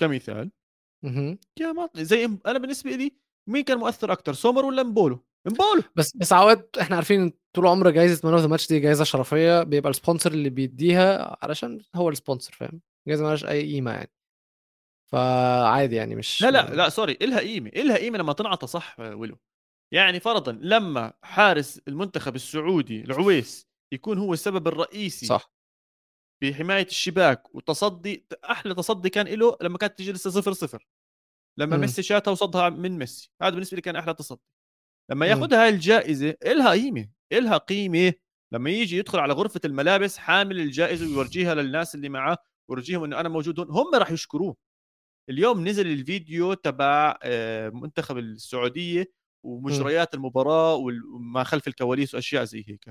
[0.00, 0.50] كمثال.
[1.04, 1.38] مهم.
[1.60, 3.16] يا ما زي أنا بالنسبة لي
[3.48, 5.82] مين كان مؤثر أكثر سومر ولا مبولو؟ مبولو.
[5.96, 9.62] بس بس عواد إحنا عارفين طول عمر جايزة man of the match دي جايزة شرفية
[9.62, 14.10] بيبقى ال sponsor اللي بيديها علشان هو ال sponsor فاهم؟ جايزة مالهاش أي قيمة يعني.
[15.12, 19.38] فعادي يعني مش لا لا لا sorry إلها قيمة إلها قيمة لما تنعطى صح ولو
[19.92, 25.52] يعني فرضا لما حارس المنتخب السعودي العويس يكون هو السبب الرئيسي صح.
[26.42, 30.86] بحماية الشباك وتصدي أحلى تصدي كان له لما كانت تجي لسه صفر صفر.
[31.58, 31.80] لما مم.
[31.80, 33.32] ميسي شاتها وصدها من ميسي.
[33.42, 34.40] هذا بالنسبة لي كان أحلى تصدي.
[35.10, 35.26] لما.
[35.26, 38.12] ياخذها هاي الجائزة إلها قيمة إلها قيمة
[38.52, 42.38] لما يجي يدخل على غرفة الملابس حامل الجائزة ويورجيها للناس اللي معاه
[42.68, 44.56] ويورجيهم إنه أنا موجود هون هم راح يشكروه.
[45.30, 49.12] اليوم نزل الفيديو تبع آه، منتخب السعودية
[49.44, 52.90] ومجريات المباراة وما خلف الكواليس وأشياء زي هيك.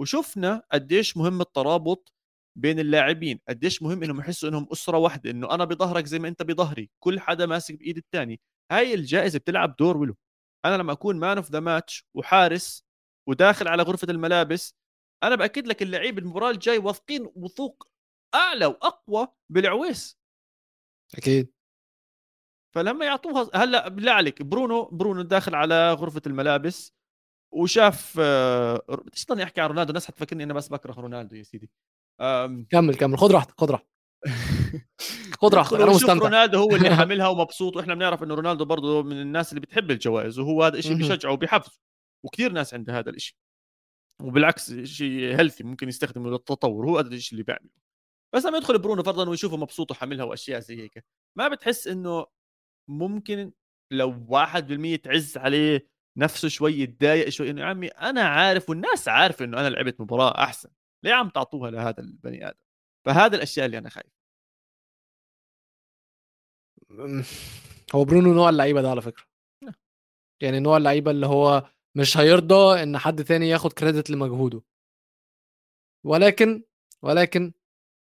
[0.00, 2.12] وشفنا قديش مهم الترابط
[2.58, 6.42] بين اللاعبين قديش مهم إنهم يحسوا إنهم أسرة واحدة إنه أنا بظهرك زي ما أنت
[6.42, 8.40] بظهري كل حدا ماسك بإيد الثاني
[8.72, 10.14] هاي الجائزة بتلعب دور وله
[10.64, 12.84] أنا لما أكون man of the match وحارس
[13.28, 14.74] وداخل على غرفة الملابس
[15.22, 17.88] أنا بأكد لك اللعيب المباراة الجاي واثقين وثوق
[18.34, 20.18] أعلى وأقوى بالعويس.
[21.14, 21.52] أكيد.
[22.74, 26.94] فلما يعطوها هلأ بالله عليك برونو برونو داخل على غرفة الملابس
[27.54, 28.82] وشاف آه،
[29.14, 31.70] إيش ضلني احكي عن رونالدو؟ الناس حتفكرني أنا بس بكره رونالدو يا سيدي.
[32.20, 33.18] آم، كمل كمل.
[33.18, 33.88] خد راحتك خد راحتك.
[35.40, 36.14] خد راحتك أنا مستمتع.
[36.14, 40.38] رونالدو هو اللي حاملها ومبسوط وإحنا بنعرف إنه رونالدو برضه من الناس اللي بتحب الجوائز
[40.38, 40.94] وهو هذا الشيء.
[40.96, 41.80] بيشجعه وبيحفزه
[42.24, 43.36] وكثير ناس عندها هذا الشيء
[44.22, 47.82] وبالعكس شيء healthy ممكن يستخدمه للتطور هو هذا الشيء اللي بيعمله.
[48.34, 51.04] بس لما يدخل برونو فرضا ويشوفه مبسوط وحاملها وأشياء زي هيك
[51.38, 52.26] ما بتحس إنه
[52.88, 53.52] ممكن
[53.92, 54.26] لو
[54.96, 59.60] 1% تعز عليه نفسه شوي يتضايق شوي إنه يا عمي أنا عارف والناس عارفة إنه
[59.60, 60.70] أنا لعبت مباراة أحسن
[61.04, 62.58] ليه عم تعطوها لهذا البني آدم
[63.06, 64.12] فهذا الأشياء اللي أنا خايف
[66.90, 67.24] مم.
[67.94, 69.24] هو برونو نوع اللعيبة ده على فكرة
[69.64, 69.74] نعم.
[70.42, 74.62] يعني نوع اللعيبة اللي هو مش هيرضى إن حد تاني ياخد كريدت لمجهوده
[76.06, 76.64] ولكن
[77.02, 77.52] ولكن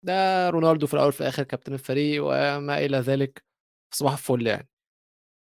[0.04, 3.46] ده رونالدو في الأول وفي الآخر كابتن الفريق وما إلى ذلك
[3.94, 4.70] صباح الفل يعني.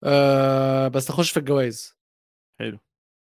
[0.04, 1.96] أه بس نخش في الجوائز
[2.60, 2.78] حلو.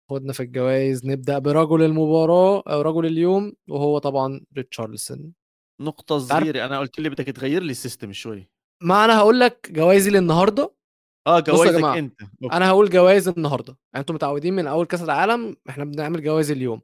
[0.09, 5.33] خدنا في الجوائز نبدأ برجل المباراة أو رجل اليوم وهو طبعا ريتشارلسون.
[5.81, 8.49] نقطة صغيرة أنا قلت لي بدك تغير لي السيستم شوي.
[8.83, 10.75] ما أنا هقول لك جوائزي للنهاردة.
[11.27, 12.21] آه جوائزك أنت.
[12.21, 12.55] أوكي.
[12.55, 13.77] أنا هقول جوائز النهارده.
[13.93, 16.81] يعني أنتم متعودين من أول كأس العالم إحنا بنعمل جوائز اليوم.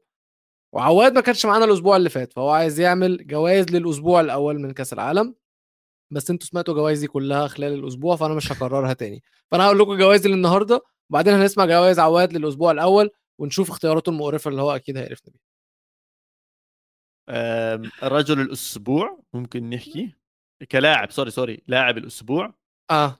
[0.75, 4.93] وعواد ما كانش معانا الأسبوع اللي فات فهو عايز يعمل جوائز للأسبوع الأول من كأس
[4.93, 5.35] العالم.
[6.11, 9.23] بس أنتوا سمعتوا جوائزي كلها خلال الأسبوع فأنا مش هكررها تاني.
[9.51, 14.61] فأنا هقول لكم جوائزي للنهاردة وبعدين هنسمع جوائز عواد للأسبوع الأول ونشوف اختياراته المقرفة اللي
[14.61, 15.41] هو أكيد هيعرفنا بيها.
[18.03, 20.15] رجل الأسبوع ممكن نحكي؟
[20.71, 22.53] كلاعب sorry sorry لاعب الأسبوع.
[22.91, 23.19] آه.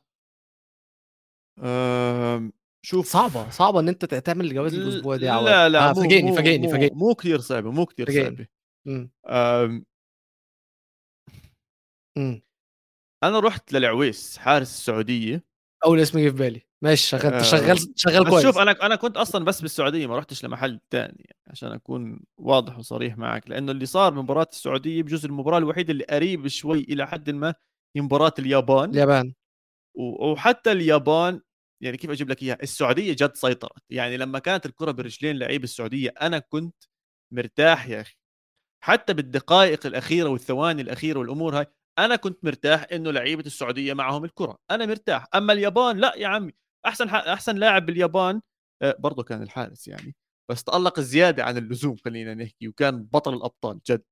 [1.60, 2.54] آم،
[2.86, 3.08] شوف.
[3.08, 5.46] صعبة صعبة إن أنت تعمل الجوائز الأسبوع دي يا عواد.
[5.46, 6.96] لا لا آه مو فاجئني فاجئني مو, فاجئني.
[6.96, 8.24] مو كثير صعبة مو كثير.
[8.24, 8.48] صعبة
[12.18, 12.42] مم.
[13.24, 15.43] أنا رحت للعويس حارس السعودية.
[15.86, 16.61] أول اسم جه في بالي.
[16.82, 18.43] ماشي شغال آه، شغال شغال بس كويس.
[18.43, 22.80] شوف أنا أنا كنت أصلا بس بالسعودية ما رحتش لمحل ثاني يعني عشان أكون واضح
[22.80, 27.30] وصريح معك لأنه اللي صار بمباراة السعودية بجوز المباراة الوحيده اللي قريب شوي إلى حد
[27.30, 27.55] ما
[27.95, 28.89] هي مباراة اليابان.
[28.89, 29.34] اليابان.
[29.95, 31.41] وحتى اليابان
[31.82, 33.82] يعني كيف أجيب لك إياها؟ السعودية جد سيطرت.
[33.89, 36.76] يعني لما كانت الكرة برجلين لعيب السعودية أنا كنت
[37.34, 38.15] مرتاح يا أخي.
[38.84, 41.65] حتى بالدقائق الأخيرة والثواني الأخيرة والأمور هاي
[42.00, 44.58] أنا كنت مرتاح إنه لعيبة السعودية معهم الكرة.
[44.72, 45.28] أنا مرتاح.
[45.36, 46.52] أما اليابان لا يا عمي.
[46.86, 47.08] أحسن.
[47.10, 48.41] أحسن لاعب باليابان
[48.82, 50.16] آه، برضه كان الحارس يعني.
[50.52, 54.04] بس تألق زيادة عن اللزوم خلينا نحكي وكان بطل الأبطال جد.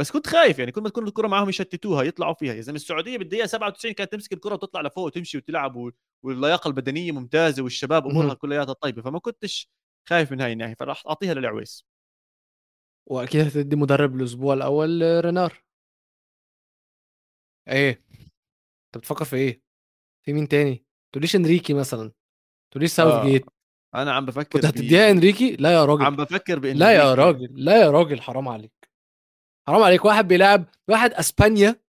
[0.00, 2.54] بس كنت خايف يعني كل ما تكون الكرة معهم يشتتوها يطلعوا فيها.
[2.54, 5.92] يا زلمة السعودية بالدقيقة 97 كانت تمسك الكرة وتطلع لفوق وتمشي وتلعب
[6.24, 9.02] واللياقة البدنية ممتازة والشباب أمورها كلياتها طيبة.
[9.02, 9.70] فما كنتش
[10.08, 10.74] خايف من هاي الناحية.
[10.74, 11.84] فراح أعطيها للعويس.
[13.06, 15.65] وأكيد هتدي مدرب الأسبوع الأول رينار.
[17.68, 18.04] إيه؟
[18.86, 19.62] أنت بتفكر في إيه؟
[20.24, 22.12] في مين تاني؟ تقوليش إنريكي مثلا.
[22.72, 23.24] تقوليش ساوث آه.
[23.24, 23.46] جيت.
[23.94, 26.04] أنا عم بفكر كنت هتديها إنريكي؟ لا يا راجل.
[26.04, 28.90] عم بفكر بانريكي لا يا راجل لا يا راجل حرام عليك.
[29.68, 30.04] حرام عليك.
[30.04, 31.80] واحد بيلعب واحد أسبانيا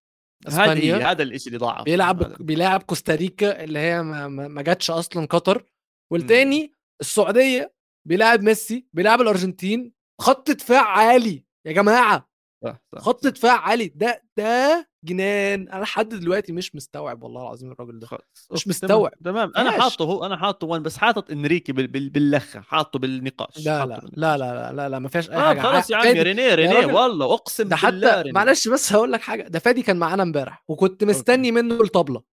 [0.48, 0.96] أسبانيا.
[0.96, 5.66] هذا هذا الشيء اللي ضاع بيلعب بيلعب كوستاريكا اللي هي ما, ما جاتش أصلا قطر.
[6.12, 7.74] والتاني السعودية
[8.08, 9.94] بيلعب ميسي بيلعب الأرجنتين.
[10.22, 11.46] خط دفاع عالي.
[11.66, 12.27] يا جماعة
[12.64, 15.70] صح صح خط دفاع عالي ده ده جنان.
[15.70, 18.08] أنا لحد دلوقتي مش مستوعب والله العظيم الراجل ده.
[18.08, 18.48] خلص.
[18.52, 19.14] مش مستوعب.
[19.26, 19.52] تمام.
[19.58, 24.02] أنا حاطه هو أنا حاطه وين بس حاطط إنريكي باللخة حاطه بالنقاش لا لا.
[24.14, 25.62] لا لا لا لا لا ما فيهاش أي آه حاجة.
[25.62, 29.60] خلاص يا عمي رينيه رينيه والله أقسم ده حتى معلش بس هقول لك حاجة ده
[29.60, 31.52] فادي كان معانا امبارح وكنت مستني.
[31.52, 32.24] منه الطبلة.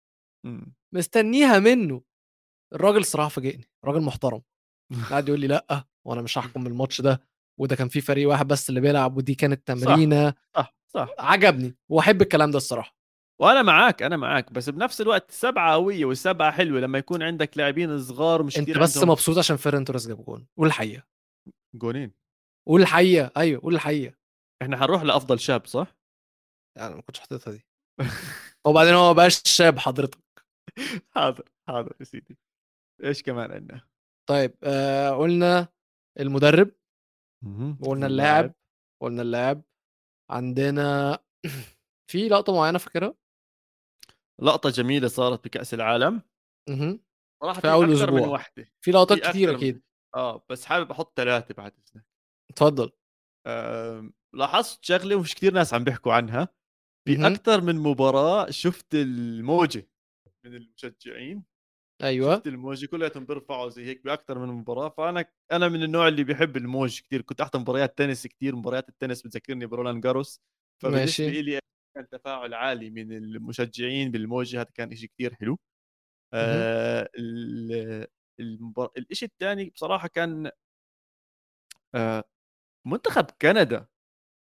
[0.94, 2.02] مستنيها منه.
[2.74, 4.42] الراجل صراحة فاجئني راجل محترم.
[5.10, 7.33] قاعد يقول لي لأ وأنا مش هحكم الماتش ده.
[7.60, 10.30] وده كان في فريق واحد بس اللي بيلعب ودي كانت تمرينة.
[10.30, 11.14] صح صح, صح.
[11.18, 12.96] عجبني وأحب الكلام ده الصراحة.
[13.40, 17.98] وأنا معاك أنا معاك بس بنفس الوقت سبعة قوية والسبعة حلوة لما يكون عندك لاعبين
[17.98, 19.10] صغار مش أنت بس عندهم...
[19.12, 21.02] مبسوط عشان فيرن توريس جاب جون قول الحقيقة.
[21.74, 22.12] جونين.
[22.68, 24.14] قول الحقيقة أيوه قول الحقيقة.
[24.62, 25.96] إحنا هنروح لأفضل شاب صح؟
[26.78, 27.66] يعني ما كنتش حاططها دي.
[28.66, 30.24] وبعدين هو بقاش شاب حضرتك.
[31.16, 32.38] حاضر حاضر يا سيدي.
[33.04, 33.80] إيش كمان عندنا؟
[34.28, 35.68] طيب آه قلنا
[36.20, 36.70] المدرب.
[37.80, 38.54] وقلنا اللاعب
[39.02, 39.62] قلنا اللاعب
[40.30, 41.18] عندنا
[42.10, 43.14] في لقطة معينة فاكرها؟
[44.42, 46.22] لقطة جميلة صارت بكأس العالم.
[46.68, 46.98] أها.
[47.42, 48.10] صراحة في أول أسبوع.
[48.10, 49.82] من واحدة في لقطات كثير أكيد.
[50.14, 52.04] آه بس حابب أحط ثلاثة بعد إذنك.
[52.56, 52.90] تفضل
[53.46, 56.48] آه لاحظت شغلة ومش كثير ناس عم بيحكوا عنها.
[57.08, 59.90] في أكثر من مباراة شفت الموجة
[60.44, 61.44] من المشجعين.
[62.02, 62.34] أيوه.
[62.36, 66.56] شفت الموجي كلياتهم بيرفعوا زي هيك باكثر من مباراة فأنا أنا من النوع اللي بيحب
[66.56, 70.40] الموج كثير كنت أحضر مباريات تنس كثير مباريات التنس بتذكرني برولان جاروس.
[70.82, 71.60] فبالنسبة لي
[71.94, 75.58] كان تفاعل عالي من المشجعين بالموجي هذا كان شيء كثير حلو.
[76.34, 77.10] آه
[78.40, 78.90] المبار...
[79.10, 80.50] الشيء الثاني بصراحة كان
[81.94, 82.24] آه
[82.86, 83.86] منتخب كندا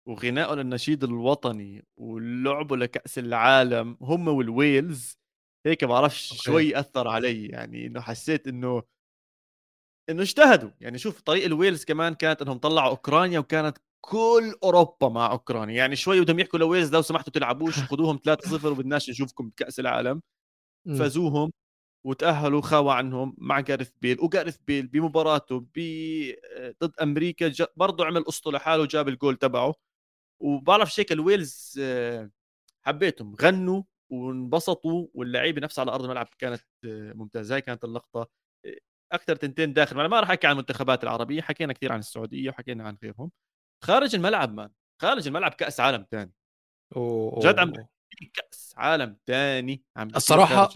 [0.08, 5.18] وغنائه للنشيد الوطني ولعبه لكأس العالم هم والويلز.
[5.68, 8.84] هيك بعرفش شوي أثر علي يعني إنه حسيت إنه
[10.10, 10.70] إنه اجتهدوا.
[10.82, 15.76] يعني شوف طريق الويلز كمان كانت إنهم طلعوا أوكرانيا وكانت كل أوروبا مع أوكرانيا.
[15.76, 20.22] يعني شوي بدهم يحكوا لويلز لو سمحتوا تلعبوش خذوهم 3-0 وبدناش نشوفكم بكأس العالم.
[20.88, 20.96] إمم.
[20.98, 21.52] فازوهم
[22.06, 24.18] وتأهلوا خاوى عنهم مع جارث بيل.
[24.22, 25.80] وجارث بيل بمباراته ب
[26.84, 29.74] ضد أمريكا برضه عمل قصته لحاله وجاب الجول تبعه.
[30.42, 32.32] وبعرف شيك الويلز آه،
[32.86, 33.36] حبيتهم.
[33.42, 38.30] غنوا وانبسطوا واللعيبة نفسها على أرض الملعب كانت ممتازة هاي كانت اللقطة.
[39.12, 42.98] أكثر تنتين داخل ما راح أحكي عن المنتخبات العربية حكينا كثير عن السعودية وحكينا عن
[43.04, 43.32] غيرهم.
[43.84, 44.70] خارج الملعب man
[45.02, 46.34] خارج الملعب كأس عالم ثاني
[47.40, 47.74] جد عم
[48.34, 50.70] كأس عالم ثاني عم الصراحة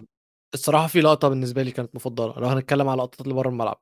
[0.53, 3.81] الصراحة في لقطة بالنسبة لي كانت مفضلة لو هنتكلم على لقطات اللي بره الملعب.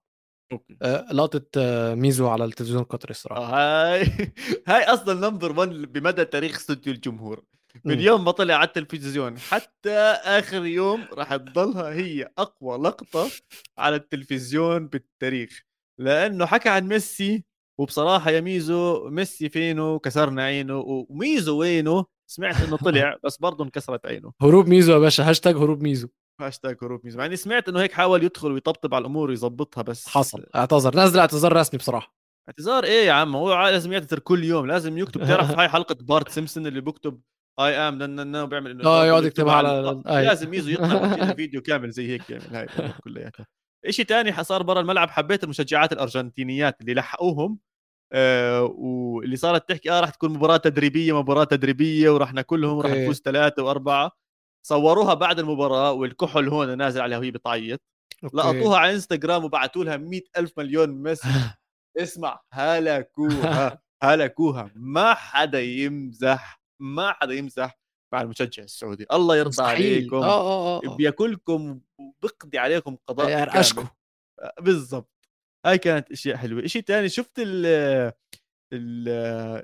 [0.52, 0.78] أوكي.
[0.82, 3.42] آه لقطة آه ميزو على التلفزيون القطري الصراحة.
[3.42, 4.04] آه هاي
[4.68, 7.44] هاي أصلا number 1 بمدى تاريخ استوديو الجمهور.
[7.86, 13.30] من يوم ما طلع على التلفزيون حتى آخر يوم راح تضلها هي أقوى لقطة
[13.78, 15.62] على التلفزيون بالتاريخ.
[16.00, 17.44] لأنه حكى عن ميسي
[17.80, 20.78] وبصراحة يا ميزو ميسي فينه؟ كسرنا عينه.
[20.78, 24.32] وميزو وينه؟ سمعت إنه طلع بس برضه انكسرت عينه.
[24.42, 26.08] هروب ميزو يا باشا هاشتاج هروب ميزو.
[26.42, 27.18] هاشتاج هروب ميزو.
[27.18, 30.46] مع اني سمعت إنه هيك حاول يدخل ويطبطب على الأمور ويظبطها بس حصل.
[30.56, 30.98] اعتذر.
[30.98, 32.16] نزل اعتذار رسمي بصراحة.
[32.50, 35.26] اعتذار إيه يا عم؟ هو لازم يعتذر كل يوم لازم يكتب.
[35.26, 37.22] تعرف هاي حلقة بارت سيمسون اللي بكتب
[37.60, 42.08] I am not وبيعمل إنه آه يقعد يكتبها على لازم ميزو يطلع فيديو كامل زي
[42.08, 42.68] هيك يعمل هاي
[43.04, 43.46] كلياتها.
[43.90, 47.60] شيء ثاني صار برا الملعب حبيت المشجعات الأرجنتينيات اللي لحقوهم
[48.14, 53.22] آه واللي صارت تحكي آه راح تكون مباراة تدريبية مباراة تدريبية وراح ناكلهم وراح نفوز
[53.26, 54.12] ثلاثة وأربعة.
[54.68, 57.82] صوروها بعد المباراة والكحل هون نازل عليها وهي بتعيط.
[58.34, 61.30] لقطوها على إنستغرام وبعثوا لها 100 ألف مليون مسج
[61.98, 64.72] اسمع هلكوها هلكوها.
[64.76, 67.80] ما حدا يمزح ما حدا يمزح
[68.14, 69.06] مع المشجع السعودي.
[69.12, 69.94] الله يرضى مستحيل.
[69.94, 70.16] عليكم.
[70.16, 73.30] آه آه آه بياكلكم وبقضي عليكم قضاء
[74.42, 75.30] آه، بالضبط.
[75.66, 76.68] هاي كانت أشياء حلوة.
[76.68, 77.66] شيء ثاني شفت ال
[78.74, 79.10] ال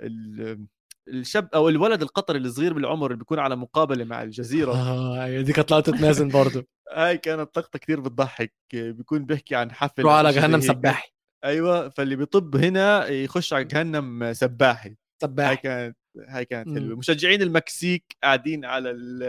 [0.05, 0.66] ال
[1.07, 5.72] الشاب أو الولد القطري الصغير بالعمر اللي بيكون على مقابلة مع الجزيرة؟ آه دي كانت
[5.72, 8.53] لقطه مازن برضه هاي كانت لقطه كثير بتضحك.
[8.74, 11.11] بيكون بيحكي عن حفل روح على جهنم سباحي.
[11.43, 14.89] أيوه فاللي بيطب هنا يخش على جهنم سباحي.
[14.89, 15.97] هاي سباح كانت
[16.28, 16.70] هاي كانت.
[16.70, 16.97] حلوة.
[16.97, 19.24] مشجعين المكسيك قاعدين على ال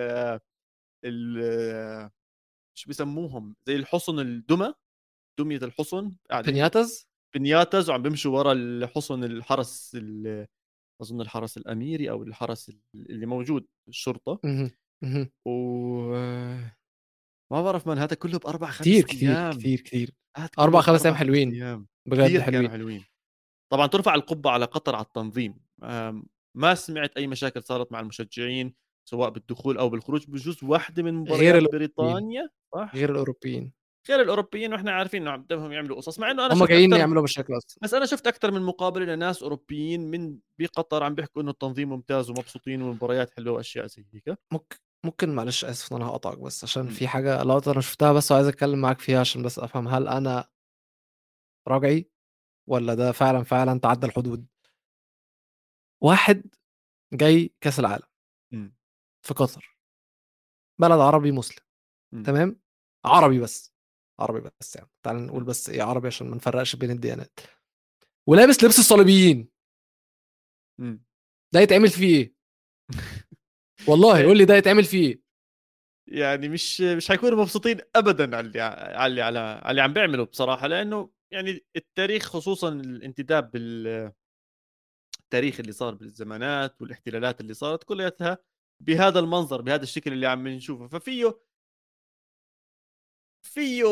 [1.04, 2.10] ال
[2.78, 4.74] شو بيسموهم؟ زي الحصن الدمى
[5.40, 10.46] دمية الحصن قاعدين بنياتز؟ بنياتز وعم بيمشوا ورا الحصن الحرس ال-
[11.02, 14.40] أظن الحرس الأميري أو الحرس اللي موجود الشرطة.
[15.46, 15.52] و
[17.52, 19.52] ما بعرف من هذا كله باربع خمس أيام.
[19.52, 21.50] كتير هذا كله أربع خمس أيام حلوين.
[22.08, 22.70] بجد كثير حلوين.
[22.70, 23.04] حلوين.
[23.72, 25.60] طبعا ترفع القبه على قطر على التنظيم.
[25.82, 26.26] أم،
[26.56, 28.74] ما سمعت أي مشاكل صارت مع المشجعين
[29.08, 31.62] سواء بالدخول أو بالخروج بجوز واحدة من مباريات.
[31.72, 33.72] بريطانيا صح؟ غير الأوروبيين.
[34.08, 37.00] غير الأوروبيين وإحنا عارفين إنه عم بدهم يعملوا قصص مع إنه أنا هم جايين أكتر
[37.00, 37.78] يعملوا مشاكل أصلا.
[37.82, 42.30] بس أنا شفت أكثر من مقابلة لناس أوروبيين من بقطر عم بيحكوا إنه التنظيم ممتاز
[42.30, 44.38] ومبسوطين والمباريات حلوة وأشياء زي هيك.
[44.52, 46.88] ممكن ممكن معلش آسف إن أنا هقطعك بس عشان.
[46.88, 50.48] في حاجة لقطة أنا شفتها بس وعايز أتكلم معاك فيها عشان بس أفهم هل أنا
[51.68, 52.10] راجعي
[52.68, 54.46] ولا ده فعلا فعلا تعدى الحدود؟
[56.02, 56.54] واحد
[57.12, 58.06] جاي كأس العالم
[58.52, 58.76] مم.
[59.26, 59.78] في قطر
[60.80, 61.64] بلد عربي مسلم
[62.14, 62.22] مم.
[62.22, 62.60] تمام
[63.04, 63.74] عربي بس
[64.20, 65.44] عربي بس يعني تعال نقول.
[65.44, 67.40] بس إيه عربي عشان ما نفرقش بين الديانات
[68.28, 69.48] ولابس لبس الصليبيين
[70.80, 71.04] مم.
[71.54, 72.34] ده يتعمل فيه إيه
[73.88, 75.22] والله قول لي ده يتعمل فيه إيه
[76.08, 80.66] يعني مش مش حيكونوا مبسوطين ابدا على اللي على اللي على اللي عم بيعملوا بصراحة
[80.66, 84.12] لأنه يعني التاريخ خصوصا الانتداب بال
[85.36, 88.38] التاريخ اللي صار بالزمانات والاحتلالات اللي صارت كلياتها
[88.82, 91.40] بهذا المنظر بهذا الشكل اللي عم نشوفه ففيه
[93.46, 93.84] فيه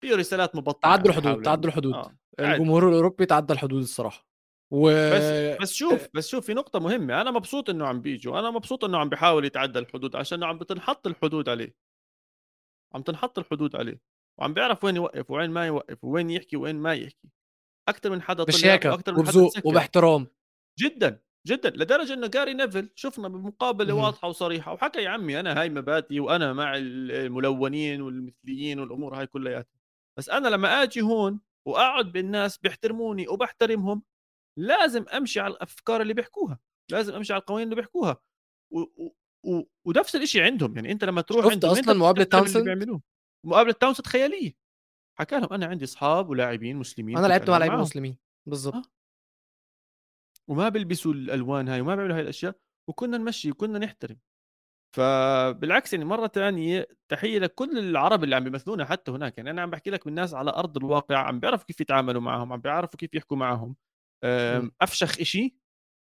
[0.00, 1.68] فيه رسالات مبطنه تعدوا عم الحدود تعدوا.
[1.68, 2.16] الحدود آه.
[2.40, 4.26] الجمهور الأوروبي تعدى الحدود الصراحة
[4.70, 8.50] و بس بس شوف بس شوف في نقطة مهمة أنا مبسوط إنه عم بيجوا أنا
[8.50, 11.74] مبسوط إنه عم بيحاول يتعدى الحدود عشان عم بتنحط الحدود عليه
[12.94, 14.00] عم تنحط الحدود عليه
[14.38, 17.28] وعم بيعرف وين يوقف وين ما يوقف وين يحكي وين ما يحكي
[17.88, 20.26] أكثر من حدا طلع وأكثر من حدا وباحترام.
[20.78, 24.04] جدا جدا لدرجة إنه جاري نيفل شفنا بمقابلة مهم.
[24.04, 29.74] واضحة وصريحة وحكى يا عمي أنا هاي مبادئي وأنا مع الملونين والمثليين والأمور هاي كلياتها.
[30.18, 34.02] بس أنا لما أجي هون وأقعد بالناس بيحترموني وبحترمهم
[34.58, 36.58] لازم أمشي على الأفكار اللي بيحكوها
[36.90, 38.16] لازم أمشي على القوانين اللي بيحكوها.
[38.72, 38.80] و...
[38.80, 39.14] و...
[39.44, 39.62] و...
[39.84, 43.02] ونفس الشيء عندهم يعني أنت لما تروح شفت عندهم بتحترم اللي تاونسند؟ بيعملوه.
[43.46, 44.63] مقابلة تاونسند خيالية.
[45.18, 47.80] حكى لهم أنا عندي أصحاب ولاعبين مسلمين أنا لعبت مع معهم.
[47.80, 48.82] مسلمين بالظبط آه.
[50.48, 52.58] وما بيلبسوا الألوان هاي وما بيعملوا هاي الأشياء
[52.90, 54.18] وكنا نمشي وكنا نحترم.
[54.96, 59.38] فبالعكس يعني مرة ثانية تحية لكل العرب اللي عم بيمثلونا حتى هناك.
[59.38, 62.52] يعني أنا عم بحكي لك من ناس على أرض الواقع عم بيعرفوا كيف يتعاملوا معهم
[62.52, 63.76] عم بيعرفوا كيف يحكوا معهم.
[64.82, 65.56] أفشخ إشي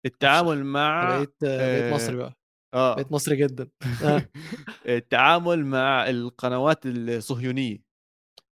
[0.06, 2.34] التعامل مع بقيت بقيت آه، مصري بقى.
[2.74, 2.96] آه.
[2.96, 3.70] بقيت مصري جدا.
[4.06, 4.30] آه.
[4.86, 7.89] التعامل مع القنوات الصهيونية.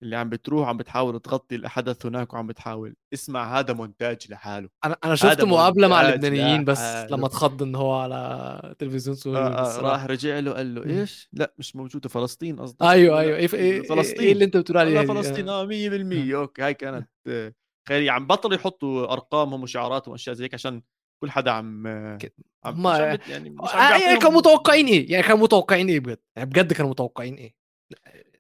[0.04, 2.96] اللي عم بتروح عم بتحاول تغطي الحدث هناك وعم بتحاول.
[3.14, 4.70] اسمع هذا مونتاج لحاله.
[4.86, 6.80] أنا أنا شفت مقابلة مع اللبنانيين بس.
[7.12, 9.82] لما اتخض إن هو على تلفزيون سوري آه آه.
[9.82, 10.86] راح رجع له قال له.
[10.86, 13.38] إيش؟ لا مش موجوده فلسطين قصدك؟ أيوه أيوه.
[13.38, 14.20] إيه إيه فلسطين.
[14.20, 15.66] إيه اللي أنت بتقول عليه فلسطين آه.
[15.66, 17.54] 100% أوكي هاي كانت آه،
[17.88, 20.82] خيريه عم بطلوا يحطوا ارقامهم وشعاراتهم وأشياء زي هيك عشان
[21.24, 22.18] كل حدا عم آه،.
[22.66, 22.86] عم
[23.30, 26.74] يعني مش عم آه، يعني كانوا متوقعين إيه؟ يعني كانوا متوقعين إيه بجد؟ يعني بجد
[26.74, 27.56] كانوا متوقعين إيه؟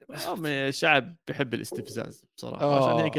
[0.09, 2.89] آه، م- شعب بحب الاستفزاز بصراحة آه.
[2.93, 3.17] عشان هيك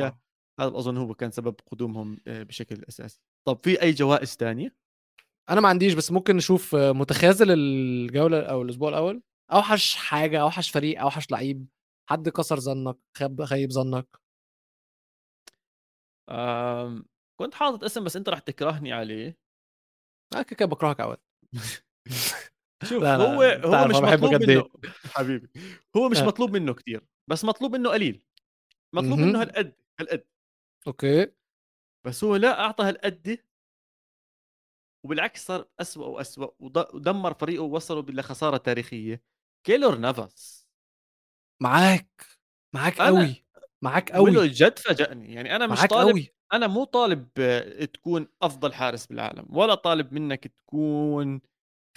[0.60, 3.20] هذا اظن هو كان سبب قدومهم آه، بشكل أساسي.
[3.46, 4.76] طب في أي جوائز تانية؟
[5.50, 9.22] أنا ما عنديش بس ممكن نشوف آه، متخاذل الجولة أو الأسبوع الأول؟
[9.52, 11.66] أوحش حاجة أوحش فريق أوحش لعيب
[12.10, 14.06] حد كسر ظنك خاب خيب ظنك؟
[16.30, 17.04] آم،
[17.40, 19.38] كنت حاطط اسم بس أنت رح تكرهني عليه.
[20.34, 21.18] أنا كده كده بكرهك عواد
[22.84, 24.56] شوف لا، لا، هو هو مش أنا مطلوب قد إيه.
[24.56, 24.68] منه
[25.04, 25.48] حبيبي.
[25.96, 26.26] هو مش آه.
[26.26, 28.22] مطلوب منه كتير بس مطلوب منه قليل.
[28.94, 29.18] مطلوب.
[29.18, 30.24] منه هالقد هالقد.
[30.86, 31.26] أوكي.
[32.06, 33.38] بس هو لا أعطى هالقد
[35.04, 39.22] وبالعكس صار أسوأ وأسوأ وض- ودمر فريقه ووصله لخسارة تاريخية.
[39.66, 40.68] كيلور نافاس.
[41.62, 42.22] معاك
[42.74, 43.44] معاك أنا- قوي
[43.84, 48.72] معاك قوي جد فاجأني يعني أنا مش طالب قوي أنا مو طالب آه، تكون أفضل
[48.72, 51.40] حارس بالعالم ولا طالب منك تكون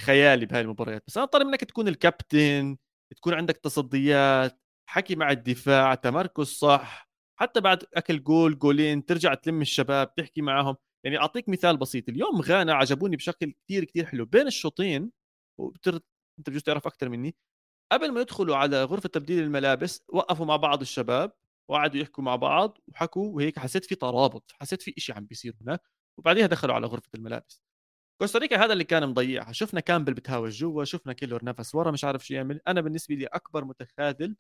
[0.01, 2.77] خيالي بهاي المباريات بس أنا طالب منك تكون الكابتن
[3.15, 9.61] تكون عندك تصديات حكي مع الدفاع تمركز صح حتى بعد أكل جول جولين ترجع تلم
[9.61, 10.75] الشباب تحكي معهم.
[11.05, 15.11] يعني أعطيك مثال بسيط اليوم غانا عجبوني بشكل كتير كتير حلو بين الشوطين
[15.59, 15.95] وبتر...
[16.39, 17.35] أنت بجوز تعرف أكثر مني
[17.91, 21.33] قبل ما يدخلوا على غرفة تبديل الملابس وقفوا مع بعض الشباب
[21.69, 25.81] وقعدوا يحكوا مع بعض وحكوا وهيك حسيت في ترابط حسيت في إشي عم بيصير هناك
[26.19, 27.63] وبعديها دخلوا على غرفة الملابس.
[28.21, 29.51] كوستاريكا هذا اللي كان مضيعها.
[29.51, 32.61] شفنا كامبل بتهاوش جوا شفنا كيلور نافاس ورا مش عارف شو يعمل.
[32.67, 34.35] أنا بالنسبة لي أكبر متخاذل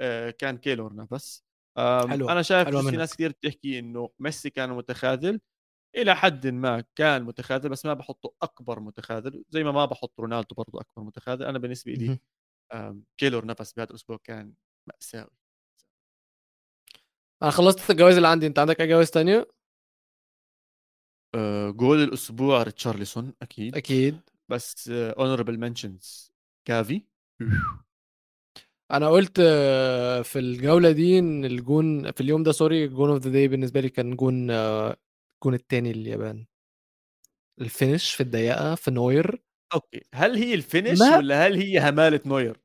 [0.00, 1.44] آه، كان كيلور نافاس
[1.78, 2.96] حلوة، أنا شايف بجوز في.
[2.96, 5.40] ناس كتير بتحكي إنه ميسي كان متخاذل،
[5.96, 10.54] إلى حدٍ ما كان متخاذل بس ما باحطّه أكبر متخاذل، زي ما ما باحط رونالدو
[10.54, 12.18] برضه أكبر متخاذل، أنا بالنسبة لي
[13.18, 14.54] كيلور نافاس بهذا الأسبوع كان
[14.86, 15.30] مأساوي.
[17.42, 19.46] أنا خلّصت الجوايز اللي عندي، أنت عندك أي جوايز تانية؟
[21.34, 24.20] آآ، جول الأسبوع ريتشارلسون أكيد، أكيد.
[24.48, 26.30] بس honorable mentions
[26.68, 27.02] جافي
[28.90, 33.26] أنا قُلت آه، في الجولة دي إن الجون في اليوم ده sorry الجون of the
[33.26, 36.46] day بالنسبة لي كان جون الجون التاني لليابان.
[37.60, 39.42] ال finish في الضيقة في نوير
[39.74, 42.60] أوكي، هل هي ال finish ما والّا هل هي همالة نوير؟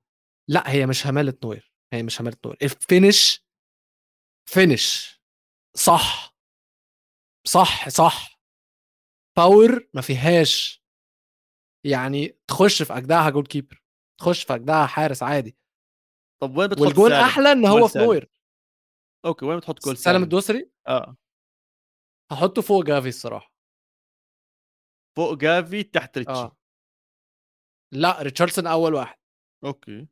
[0.49, 3.39] لأ، هي مش همالة نوير، هي مش همالة نوير، ال
[4.49, 5.17] finish finish
[5.75, 6.35] صح،
[7.47, 8.36] صح، صح.
[9.39, 10.83] Power ما فيهاش
[11.85, 13.77] يعني تخش في أجدعها goal keeper
[14.19, 15.57] تخش في أجدعها حارس عادي.
[16.41, 17.21] طب وين بتحط والجون سالم؟
[17.51, 17.99] إن جول هو في.
[17.99, 18.29] نوير.
[19.25, 21.15] أوكي، وين بتحط جول سالم سالم؟ الدوسري آه،
[22.31, 23.53] هاحطه فوق جافي الصراحة.
[25.17, 26.57] فوق جافي تحت ريتشي، آه.
[27.93, 29.17] لأ، ريتشاردسون أول واحد.
[29.63, 30.07] okay.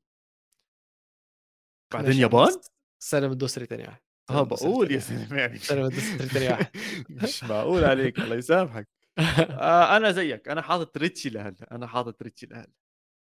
[1.94, 2.62] بعدين يابان؟
[3.04, 4.02] سالم الدوسري تاني واحد.
[4.30, 5.00] باقول تاني يا.
[5.00, 6.72] زلمة يعني سالم الدوسري تاني واحد.
[7.24, 8.95] مش معقول عليك الله يسامحك.
[9.62, 12.72] آه، أنا زيك، أنا حاطط ريتشي لهلّا، أنا حاطط ريتشي لهلّا.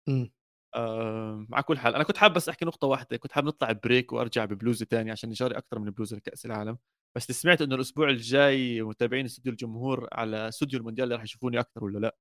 [0.09, 0.33] إمم.
[0.77, 4.13] آآ، على كل حال أنا كنت حابب بس أحكي نقطة واحدة، كنت حابب نطلع break
[4.13, 6.79] وأرجع ببلوزة تانية عشان نشاري أكتر من بلوزة لكأس العالم،
[7.17, 11.99] بس سمعت إنه الأسبوع الجاي متابعين استوديو الجمهور على استوديو المونديال راح يشوفوني أكتر والّا
[11.99, 12.17] لأ؟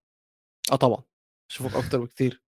[0.72, 1.04] آه طبعًا.
[1.52, 2.42] أشوفك أكتر بكتير.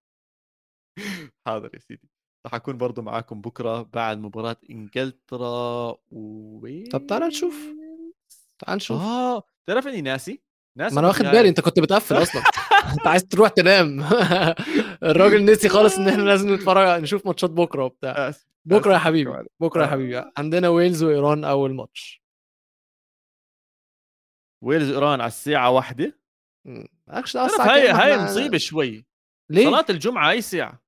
[1.45, 2.09] حاضر يا سيدي،
[2.45, 7.55] راح أكون برضه معاكم بكرة بعد مباراة إنجلترا و طب تعالَ نشوف.
[8.59, 9.01] تعالَ نشوف.
[9.01, 10.41] آه، تعرف إني ناسي؟
[10.77, 11.37] ناسي ما في واخد نهائي.
[11.37, 12.41] بالي أنت كنت بتقفّل أصلًا.
[12.93, 13.99] أنت عايز تروح تنام.
[15.03, 18.29] الراجل نسي خالص إن إحنا لازم نتفرج نشوف ماتشات بكرة وبتاع.
[18.29, 19.31] آسف، بكرة يا آسف حبيبي،.
[19.59, 19.91] بكرة يا آه.
[19.91, 20.23] حبيبي.
[20.37, 22.19] عندنا ويلز وإيران أول ماتش.
[24.63, 26.13] ويلز وإيران على الساعة 13:00
[26.67, 26.87] إمم.
[27.07, 29.05] مالكش دعوة تعرف الساعة هاي هاي مصيبة شوي،
[29.51, 30.81] ليه؟ صلاة الجمعة أي ساعة؟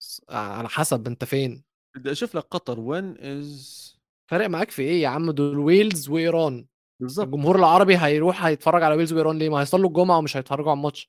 [0.00, 1.64] س على حسب أنت فين.
[1.96, 3.96] بدي أشوف لك قطر when is
[4.30, 6.66] فارق معاك في إيه يا عم دول ويلز وإيران.
[7.02, 7.26] بالضبط.
[7.26, 11.08] الجمهور العربي هيروح هيتفرج على ويلز وإيران ليه؟ ما هيصلّوا الجمعة ومش هيتفرجوا على الماتش.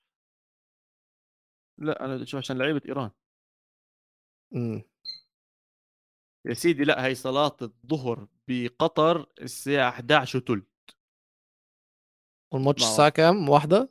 [1.78, 3.12] لأ، أنا بدي أشوف عشان لعيبة إيران.
[4.56, 4.84] إمم.
[6.46, 10.64] يا سيدي لأ، هي صلاة الضهر بقطر الساعة 11:03
[12.52, 12.90] والماتش معه.
[12.90, 13.88] الساعة كام؟ 13:00؟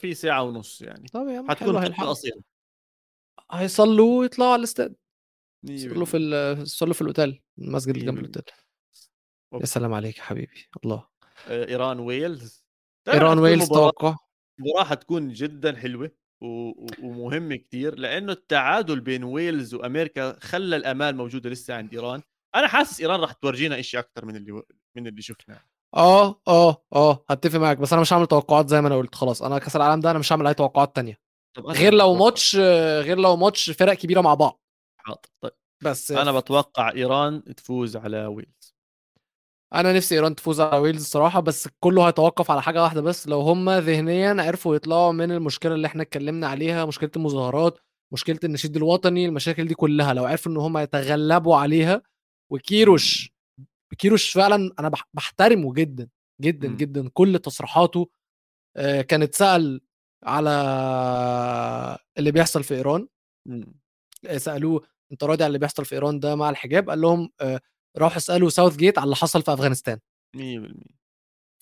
[0.00, 2.08] في ساعة ونُص يعني، طب يا عم حتكون هيلحقوا.
[2.10, 2.40] قصيرة.
[3.52, 4.96] هيصلّوا ويطلعوا على الاستاد.
[5.64, 8.30] 100% يصلّوا في ال يصلّوا في الأوتيل، المسجد اللي جنب 100%.
[8.30, 8.54] الأوتيل.
[9.60, 9.66] يا.
[9.66, 11.09] سلام عليك يا حبيبي، الله.
[11.48, 12.64] آآ، إيران ويلز
[13.08, 14.16] حتكون ويلز توقع؟
[14.60, 16.10] مباراة حتكون جدًا حلوة
[16.42, 22.22] و و ومهمة كتير، لإنه التعادل بين ويلز وأمريكا خلّى الآمال موجودة لسه عند إيران،
[22.54, 24.62] أنا حاسس إيران راح تورجينا إشي أكتر من اللي و
[24.96, 25.60] من اللي شفناه.
[25.96, 29.42] آه، آه، آه، هاتفق معاك، بس أنا مش هاعمل توقعات زي ما أنا قُلت خلاص،
[29.42, 31.18] أنا كأس العالم ده أنا مش هاعمل عليه توقعات تانية.
[31.58, 32.56] غير لو ماتش
[33.06, 34.60] غير لو ماتش فرق كبيرة مع بعض.
[34.96, 35.52] حاضر طيب،
[35.84, 38.59] بس أنا ف باتوقع إيران تفوز على ويلز.
[39.74, 43.40] أنا نفسي إيران تفوز على ويلز الصراحة، بس كلّه هيتوقف على حاجة واحدة بس، لو
[43.40, 47.78] هُم ذهنيًا عرفوا يطلعوا من المشكلة اللي إحنا اتكلمنا عليها، مشكلة المظاهرات،
[48.12, 52.02] مشكلة النشيد الوطني، المشاكل دي كلّها، لو عرفوا إن هُم يتغلبوا عليها
[52.50, 53.32] وكيروش
[53.98, 56.08] كيروش فعلًا أنا باح باحترمه جدًا،
[56.42, 56.76] جدًا، إمم.
[56.76, 58.10] جدًا، كل تصريحاته
[58.76, 59.80] آآ، كان اتسأل
[60.24, 60.50] على
[62.18, 63.08] اللي بيحصل في إيران.
[63.46, 63.74] إمم.
[64.26, 67.30] آآ، سألوه أنت راضي عن اللي بيحصل في إيران ده مع الحجاب؟ قال لهم
[67.96, 69.98] آآ، روحوا اسألوا Southgate على اللي حصل في أفغانستان.
[70.36, 71.00] 100%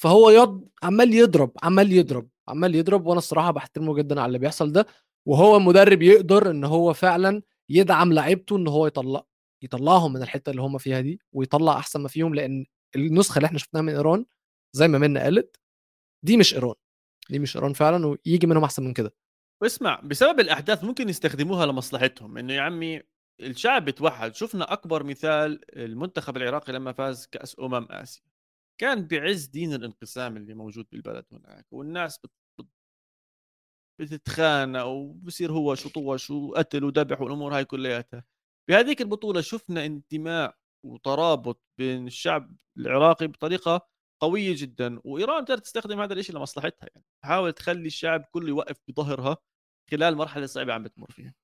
[0.03, 4.73] فهو يض عمّال يضرب، عمّال يضرب، عمّال يضرب، وأنا الصراحة باحترمه جدًا على اللي بيحصل
[4.73, 4.87] ده،
[5.29, 9.23] وهو مدرب يقدر إن هو فعلًا يدعم لعيبته إن هو يطلّع
[9.65, 12.67] يطلّعهم من الحتة اللي هُم فيها دي، ويطلّع أحسن ما فيهم، لإن
[12.97, 14.25] النسخة اللي إحنا شُفناها من إيران
[14.77, 15.57] زي ما منى قالت،
[16.25, 16.75] دي مش إيران،
[17.31, 19.15] دي مش إيران فعلًا، وييجي منهم أحسن من كده.
[19.63, 23.03] واسمع بسبب الأحداث ممكن يستخدموها لمصلحتهم، إنه يا عمي
[23.41, 28.23] الشعب بيتوحد، شُفنا أكبر مثال المنتخب العراقي لمّا فاز كأس أمم آسيا،
[28.81, 32.31] كان بعز دين الانقسام اللي موجود بالبلد هناك، والناس بت
[32.61, 32.69] بت
[34.01, 38.25] بتتخانق وبصير هوش وطوش وقتل وذبح والأمور هاي كلّياتها.
[38.69, 43.89] بهذيك البطولة شُفنا انتماء وترابط بين الشعب العراقي بطريقة
[44.21, 49.37] قوية جدًا، وإيران قدرت تستخدم هذا الإشي لمصلحتها يعني، تحاول تخلّي الشعب كلّه يوقف بضهرها
[49.91, 51.35] خلال مرحلة صعبة عم بتمُر فيها.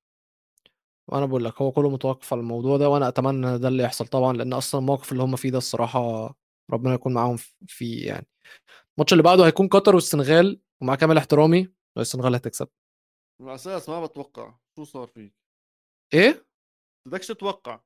[1.09, 4.07] وأنا باقول لك هو كلّه متوقف على الموضوع ده، وأنا أتمنى إن ده اللي يحصل
[4.07, 6.35] طبعًا، لإن أصلًا الموقف اللي هُم فيه ده الصراحة
[6.71, 7.37] ربنا يكون معاهم
[7.67, 8.27] فيه يعني.
[8.99, 12.69] الماتش اللي بعده هيكون قطر والسنغال، ومع كامل احترامي السنغال هتكسب.
[13.41, 15.35] على أساس ما باتوقع، شو صار فيك؟
[16.15, 16.47] إيه؟
[17.09, 17.81] بدكش تتوقع.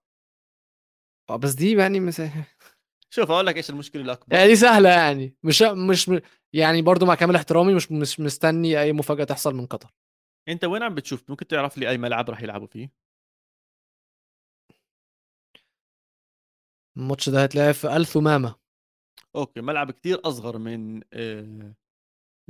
[1.31, 2.23] آه، بس دي يعني مس...
[3.15, 6.11] شوف أقول لك إيش المشكلة الأكبر يعني دي سهلة يعني مش مش
[6.53, 9.91] يعني برضو مع كامل احترامي مش مش مستني أي مفاجأة تحصل من قطر
[10.49, 12.93] أنت وين عم بتشوف ممكن تعرف لي أي ملعب راح يلعبوا فيه
[16.99, 18.55] الماتش ده هيتلعب في ال ثمامه
[19.37, 21.75] أوكي ملعب كتير أصغر من آه،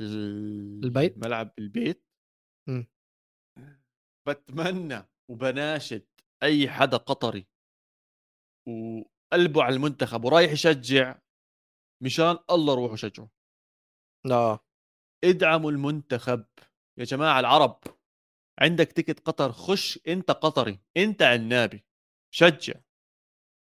[0.00, 2.04] البيت؟ ملعب البيت.
[2.68, 2.86] مم.
[4.28, 6.06] بتمنى وبناشد
[6.42, 7.46] أي حدا قطري
[8.68, 11.18] وقلبه على المنتخب ورايح يشجع
[12.02, 13.28] مشان الله روحوا شجعوا.
[14.30, 14.60] آه.
[15.24, 16.44] ادعموا المنتخب
[16.98, 17.80] يا جماعة العرب.
[18.60, 21.84] عندك تيكت قطر خش أنت قطري أنت عنابي
[22.34, 22.74] شجع.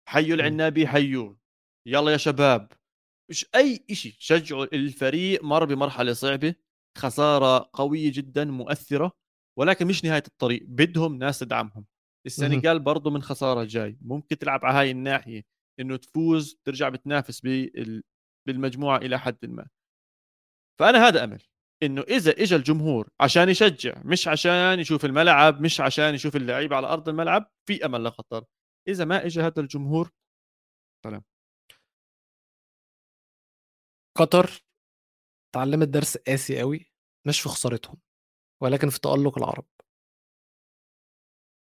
[0.09, 1.39] حيوا العنابي حيوه
[1.87, 2.73] يلا يا شباب
[3.31, 6.55] مش أي إشي شجعوا الفريق مر بمرحلة صعبة
[6.99, 9.13] خسارة قوية جدا مؤثرة
[9.59, 11.87] ولكن مش نهاية الطريق بدهم ناس تدعمهم.
[12.27, 15.43] السنغال برضه من خسارة جاي ممكن تلعب على هاي الناحية
[15.81, 18.03] إنه تفوز ترجع بتنافس بال-
[18.47, 19.67] بالمجموعة إلى حد ما.
[20.81, 21.43] فأنا هذا أمل
[21.83, 26.87] إنه إذا اجى الجمهور عشان يشجع مش عشان يشوف الملعب مش عشان يشوف اللعيبة على
[26.87, 28.45] أرض الملعب في أمل لقطر.
[28.89, 30.11] إذا ما اجى هذا الجمهور
[34.19, 34.65] قطر
[35.51, 36.93] اتعلمت درس قاسي قوي
[37.27, 38.01] مش في خسارتهم
[38.63, 39.67] ولكن في تألق العرب.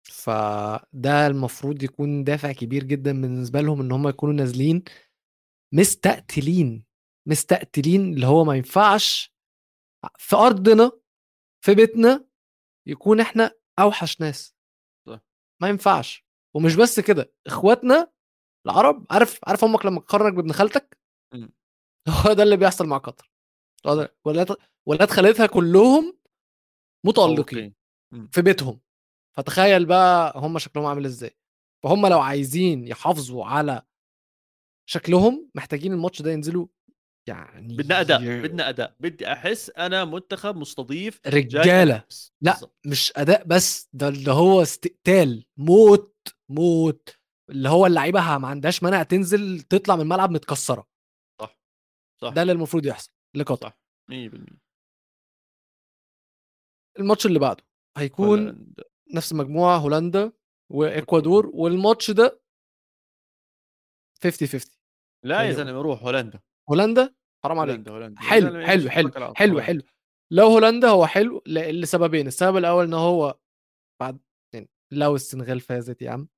[0.04, 4.84] فده المفروض يكون دافع كبير جدا بالنسبة لهم إن هم يكونوا نازلين
[5.74, 6.84] مستقتلين
[7.28, 9.34] مستقتلين اللي هو ما ينفعش
[10.18, 10.92] في أرضنا
[11.64, 12.24] في بيتنا
[12.86, 14.54] يكون إحنا أوحش ناس.
[15.62, 16.24] ما ينفعش.
[16.56, 18.12] ومش بس كده إخواتنا
[18.66, 20.98] العرب عارف عارف أمك لما تخرج بابن خالتك
[21.34, 21.52] مم.
[22.08, 23.32] هو ده اللي بيحصل مع قطر
[24.24, 24.56] ولاد
[24.88, 26.18] ولاد خالتها كلهم
[27.06, 27.72] متألقين أوكي.
[28.12, 28.28] مم.
[28.32, 28.80] في بيتهم
[29.36, 31.36] فتخيل بقى هم شكلهم عامل إزاي
[31.84, 33.82] فهم لو عايزين يحافظوا على
[34.88, 36.66] شكلهم محتاجين الماتش ده ينزلوا
[37.28, 42.04] يعني بدنا أداء ي- بدنا أداء بدي أحس أنا منتخب مستضيف رجالة.
[42.40, 42.56] لأ.
[42.86, 46.11] مش أداء بس ده اللي هو استقتال موت
[46.50, 47.18] موت
[47.50, 50.88] اللي هو اللعيبة ما عندهاش مانع تنزل تطلع من الملعب متكسرة.
[51.40, 51.58] صح
[52.22, 52.32] صح.
[52.32, 53.78] ده اللي المفروض يحصل لقطر صح
[54.10, 54.62] 100%
[56.98, 57.64] الماتش اللي بعده
[57.96, 58.84] هيكون هولندا.
[59.14, 60.32] نفس المجموعة هولندا
[60.72, 62.42] وإكوادور والماتش ده
[64.22, 64.78] 50 50
[65.24, 66.40] لا يا خليني زلمة روح هولندا.
[66.70, 67.14] هولندا؟
[67.44, 67.74] حرام عليك.
[67.74, 68.20] هولندا هولندا.
[68.20, 69.60] حلو حلو حلو حلو.
[69.60, 69.82] حلو.
[70.32, 72.26] لو هولندا هو حلو لسببين.
[72.26, 73.38] السبب الأول إن هو
[74.00, 74.20] بعد
[74.92, 76.28] لو السنغال فازت يا عم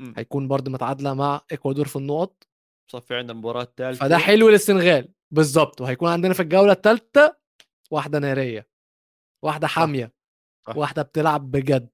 [0.00, 0.14] مم.
[0.16, 2.48] هيكون برضه متعادلة مع إكوادور في النقط.
[2.90, 5.14] صفي عندنا المباراة الثالثه فده حلو للسنغال.
[5.30, 7.36] بالظبط وهيكون عندنا في الجولة الثالثه
[7.90, 8.68] واحدة نارية
[9.44, 10.12] واحدة حامية
[10.66, 10.76] صح.
[10.76, 11.88] واحدة بتلعب بجد.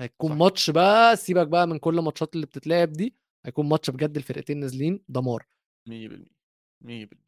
[0.00, 0.36] هيكون صح.
[0.36, 5.04] ماتش بقى سيبك بقى من كل الماتشات اللي بتتلعب دي هيكون ماتش بجد الفرقتين نازلين
[5.08, 5.46] دمار.
[5.88, 5.92] 100%
[6.84, 7.26] 100%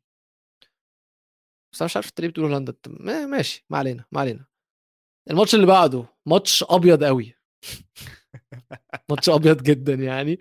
[1.73, 2.75] بس أنا مش عارف أنت ليه بتقول هولندا؟
[3.27, 4.47] ماشي ما علينا ما علينا.
[5.31, 7.35] الماتش اللي بعده ماتش أبيض قوي
[9.11, 10.39] ماتش أبيض جدا يعني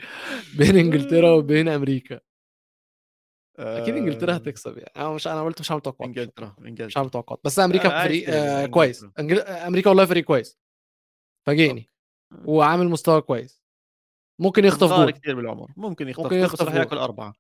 [0.58, 2.20] بين إنجلترا وبين أمريكا.
[3.60, 4.92] أكيد إنجلترا آه، هتكسب يعني.
[4.96, 7.02] أنا مش أنا قلت مش هعمل توقعات إنجلترا مش إنجلترا.
[7.02, 8.66] هعمل توقعات بس أمريكا عايز فريق آه.
[8.66, 9.06] كويس.
[9.20, 9.40] أنجل...
[9.40, 10.60] أمريكا والله فريق كويس.
[11.48, 11.90] فاجئني.
[12.34, 12.52] okay.
[12.52, 13.64] وعامل مستوى كويس.
[14.42, 15.12] ممكن يخطف جول.
[15.12, 15.72] كثير بالعمر.
[15.78, 16.76] ممكن يخطف ممكن يخطف راح.
[16.76, 17.34] ياكل أربعة.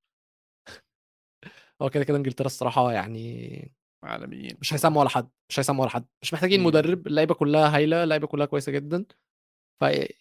[1.81, 3.71] هو كده كده إنجلترا الصراحة يعني
[4.03, 4.57] عالميين.
[4.61, 5.29] مش هيسموا ولا حد.
[5.49, 6.05] مش هيسموا ولا حد.
[6.21, 6.63] مش محتاجين.
[6.63, 7.07] مدرب.
[7.07, 8.03] اللعيبة كلها هايلة.
[8.03, 9.05] اللعيبة كلها كويسة جدا.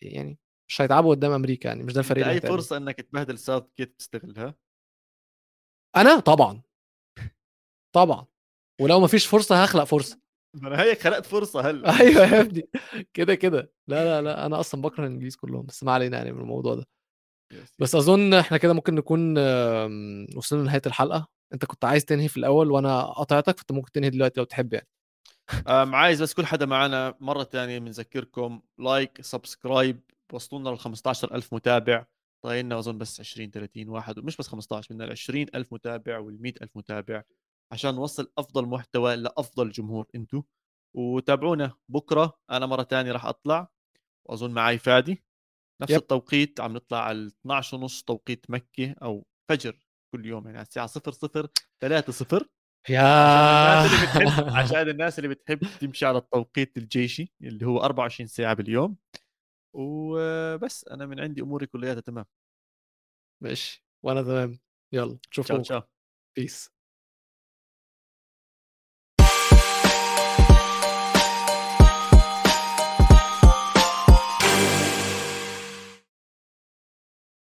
[0.03, 0.39] يعني
[0.69, 2.41] مش هيتعبوا قدام أمريكا يعني مش ده الفريق أي.
[2.41, 4.55] فرصة إنك تبهدل ساوث كيت تستغلها؟
[5.97, 6.63] أنا؟ طبعا.
[7.95, 8.27] طبعا.
[8.81, 10.21] ولو ما فيش فرصة هخلق فرصة.
[10.65, 12.69] أنا هيك خلقت فرصة هلا أيوه يا ابني.
[13.15, 13.73] كده كده.
[13.89, 16.85] لا لا لا أنا أصلا بكره الإنجليز كلهم بس ما علينا يعني من الموضوع ده.
[17.79, 21.29] بس أظن إحنا كده ممكن نكون آم، وصلنا لنهاية الحلقة.
[21.55, 24.89] أنت كنت عايز تنهي في الأول وأنا قطعتك فأنت ممكن تنهي دلوقتي لو تحب يعني.
[25.69, 30.01] عايز بس كل حدا معنا مرة تانية بنذكركم like subscribe
[30.33, 32.07] وصلونا لل 15000 متابع.
[32.45, 36.77] طايلنا أظن بس 20 30 واحد مش بس 15 بدنا ال 20000 متابع وال 100000
[36.77, 37.23] متابع
[37.73, 40.43] عشان نوصل أفضل محتوى لأفضل جمهور انتو.
[40.97, 41.73] وتابعونا.
[41.89, 43.69] بكرة أنا مرة تانية راح أطلع
[44.29, 45.25] وأظن معي فادي.
[45.83, 45.99] نفس yep.
[45.99, 49.79] التوقيت عم نطلع على 12 ونص توقيت مكة أو فجر
[50.15, 51.49] كل يوم يعني على الساعة 00
[51.81, 52.47] 3 0
[52.89, 57.79] يا عشان الناس اللي بتحب عشان الناس اللي بتحب تمشي على التوقيت الجيشي اللي هو
[57.81, 58.97] 24 ساعة باليوم.
[59.75, 62.27] وبس أنا من عندي أموري كلياتها تمام.
[63.41, 64.59] ماشي وأنا تمام.
[64.93, 65.83] يلا تشاو نشوفكم تشاو.
[66.37, 66.71] بيس